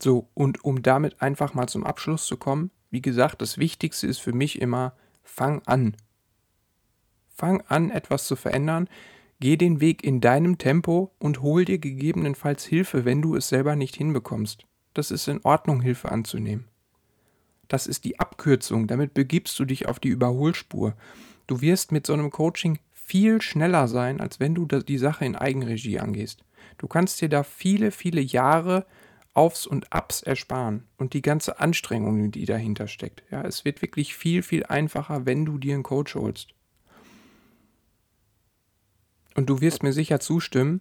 So, 0.00 0.28
und 0.34 0.64
um 0.64 0.82
damit 0.82 1.20
einfach 1.20 1.54
mal 1.54 1.66
zum 1.66 1.84
Abschluss 1.84 2.26
zu 2.26 2.36
kommen, 2.36 2.70
wie 2.90 3.02
gesagt, 3.02 3.42
das 3.42 3.58
Wichtigste 3.58 4.06
ist 4.06 4.18
für 4.18 4.32
mich 4.32 4.60
immer, 4.60 4.94
fang 5.22 5.62
an. 5.66 5.96
Fang 7.38 7.60
an, 7.68 7.90
etwas 7.90 8.26
zu 8.26 8.34
verändern. 8.34 8.88
Geh 9.38 9.56
den 9.56 9.80
Weg 9.80 10.02
in 10.02 10.20
deinem 10.20 10.58
Tempo 10.58 11.12
und 11.20 11.40
hol 11.40 11.64
dir 11.64 11.78
gegebenenfalls 11.78 12.64
Hilfe, 12.64 13.04
wenn 13.04 13.22
du 13.22 13.36
es 13.36 13.48
selber 13.48 13.76
nicht 13.76 13.94
hinbekommst. 13.94 14.66
Das 14.92 15.12
ist 15.12 15.28
in 15.28 15.40
Ordnung, 15.44 15.80
Hilfe 15.80 16.10
anzunehmen. 16.10 16.64
Das 17.68 17.86
ist 17.86 18.04
die 18.04 18.18
Abkürzung, 18.18 18.88
damit 18.88 19.14
begibst 19.14 19.56
du 19.60 19.64
dich 19.64 19.86
auf 19.86 20.00
die 20.00 20.08
Überholspur. 20.08 20.94
Du 21.46 21.60
wirst 21.60 21.92
mit 21.92 22.06
so 22.06 22.12
einem 22.12 22.30
Coaching 22.30 22.80
viel 22.92 23.40
schneller 23.40 23.86
sein, 23.86 24.20
als 24.20 24.40
wenn 24.40 24.56
du 24.56 24.66
die 24.66 24.98
Sache 24.98 25.24
in 25.24 25.36
Eigenregie 25.36 26.00
angehst. 26.00 26.42
Du 26.76 26.88
kannst 26.88 27.20
dir 27.20 27.28
da 27.28 27.44
viele, 27.44 27.92
viele 27.92 28.20
Jahre 28.20 28.84
Aufs 29.34 29.64
und 29.64 29.92
Abs 29.92 30.22
ersparen 30.22 30.88
und 30.96 31.14
die 31.14 31.22
ganze 31.22 31.60
Anstrengung, 31.60 32.32
die 32.32 32.46
dahinter 32.46 32.88
steckt. 32.88 33.22
Ja, 33.30 33.42
es 33.42 33.64
wird 33.64 33.80
wirklich 33.80 34.16
viel, 34.16 34.42
viel 34.42 34.66
einfacher, 34.66 35.24
wenn 35.26 35.44
du 35.44 35.58
dir 35.58 35.74
einen 35.74 35.84
Coach 35.84 36.16
holst. 36.16 36.57
Und 39.38 39.48
du 39.48 39.60
wirst 39.60 39.84
mir 39.84 39.92
sicher 39.92 40.18
zustimmen, 40.18 40.80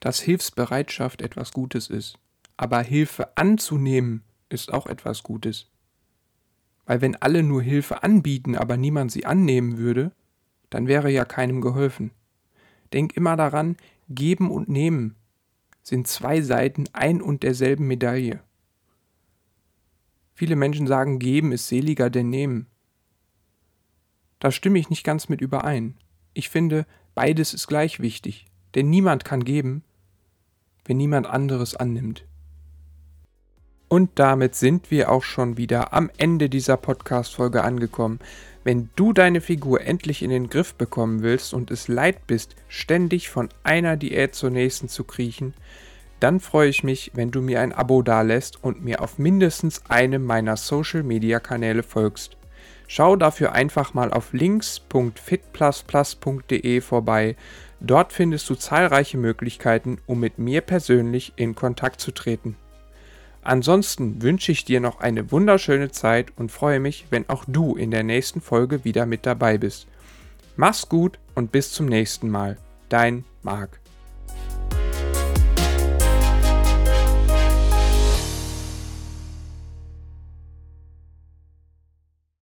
dass 0.00 0.18
Hilfsbereitschaft 0.18 1.22
etwas 1.22 1.52
Gutes 1.52 1.88
ist. 1.88 2.18
Aber 2.56 2.80
Hilfe 2.82 3.36
anzunehmen 3.36 4.24
ist 4.48 4.74
auch 4.74 4.88
etwas 4.88 5.22
Gutes. 5.22 5.70
Weil 6.84 7.00
wenn 7.00 7.14
alle 7.14 7.44
nur 7.44 7.62
Hilfe 7.62 8.02
anbieten, 8.02 8.56
aber 8.56 8.76
niemand 8.76 9.12
sie 9.12 9.24
annehmen 9.24 9.78
würde, 9.78 10.10
dann 10.68 10.88
wäre 10.88 11.12
ja 11.12 11.24
keinem 11.24 11.60
geholfen. 11.60 12.10
Denk 12.92 13.16
immer 13.16 13.36
daran, 13.36 13.76
geben 14.08 14.50
und 14.50 14.68
nehmen 14.68 15.14
sind 15.84 16.08
zwei 16.08 16.40
Seiten 16.40 16.86
ein 16.92 17.22
und 17.22 17.44
derselben 17.44 17.86
Medaille. 17.86 18.40
Viele 20.34 20.56
Menschen 20.56 20.88
sagen, 20.88 21.20
geben 21.20 21.52
ist 21.52 21.68
seliger 21.68 22.10
denn 22.10 22.30
nehmen. 22.30 22.66
Da 24.40 24.50
stimme 24.50 24.80
ich 24.80 24.90
nicht 24.90 25.04
ganz 25.04 25.28
mit 25.28 25.40
überein. 25.40 25.94
Ich 26.34 26.48
finde, 26.48 26.84
Beides 27.14 27.54
ist 27.54 27.66
gleich 27.66 28.00
wichtig, 28.00 28.46
denn 28.74 28.90
niemand 28.90 29.24
kann 29.24 29.44
geben, 29.44 29.82
wenn 30.84 30.96
niemand 30.96 31.26
anderes 31.26 31.76
annimmt. 31.76 32.24
Und 33.88 34.12
damit 34.14 34.54
sind 34.54 34.90
wir 34.90 35.10
auch 35.10 35.22
schon 35.22 35.58
wieder 35.58 35.92
am 35.92 36.10
Ende 36.16 36.48
dieser 36.48 36.78
Podcast-Folge 36.78 37.62
angekommen. 37.62 38.20
Wenn 38.64 38.88
du 38.96 39.12
deine 39.12 39.42
Figur 39.42 39.82
endlich 39.82 40.22
in 40.22 40.30
den 40.30 40.48
Griff 40.48 40.74
bekommen 40.74 41.22
willst 41.22 41.52
und 41.52 41.70
es 41.70 41.88
leid 41.88 42.26
bist, 42.26 42.56
ständig 42.68 43.28
von 43.28 43.50
einer 43.64 43.98
Diät 43.98 44.34
zur 44.34 44.48
nächsten 44.48 44.88
zu 44.88 45.04
kriechen, 45.04 45.52
dann 46.20 46.40
freue 46.40 46.70
ich 46.70 46.84
mich, 46.84 47.10
wenn 47.14 47.32
du 47.32 47.42
mir 47.42 47.60
ein 47.60 47.72
Abo 47.72 48.00
dalässt 48.00 48.64
und 48.64 48.82
mir 48.82 49.02
auf 49.02 49.18
mindestens 49.18 49.82
einem 49.90 50.24
meiner 50.24 50.56
Social-Media-Kanäle 50.56 51.82
folgst. 51.82 52.38
Schau 52.94 53.16
dafür 53.16 53.52
einfach 53.52 53.94
mal 53.94 54.12
auf 54.12 54.34
links.fitplusplus.de 54.34 56.82
vorbei. 56.82 57.36
Dort 57.80 58.12
findest 58.12 58.50
du 58.50 58.54
zahlreiche 58.54 59.16
Möglichkeiten, 59.16 59.96
um 60.04 60.20
mit 60.20 60.38
mir 60.38 60.60
persönlich 60.60 61.32
in 61.36 61.54
Kontakt 61.54 62.02
zu 62.02 62.10
treten. 62.10 62.56
Ansonsten 63.40 64.20
wünsche 64.20 64.52
ich 64.52 64.66
dir 64.66 64.80
noch 64.80 65.00
eine 65.00 65.32
wunderschöne 65.32 65.90
Zeit 65.90 66.34
und 66.36 66.52
freue 66.52 66.80
mich, 66.80 67.06
wenn 67.08 67.30
auch 67.30 67.46
du 67.48 67.76
in 67.76 67.90
der 67.90 68.02
nächsten 68.02 68.42
Folge 68.42 68.84
wieder 68.84 69.06
mit 69.06 69.24
dabei 69.24 69.56
bist. 69.56 69.86
Mach's 70.56 70.90
gut 70.90 71.18
und 71.34 71.50
bis 71.50 71.72
zum 71.72 71.86
nächsten 71.86 72.28
Mal. 72.28 72.58
Dein 72.90 73.24
Marc. 73.40 73.81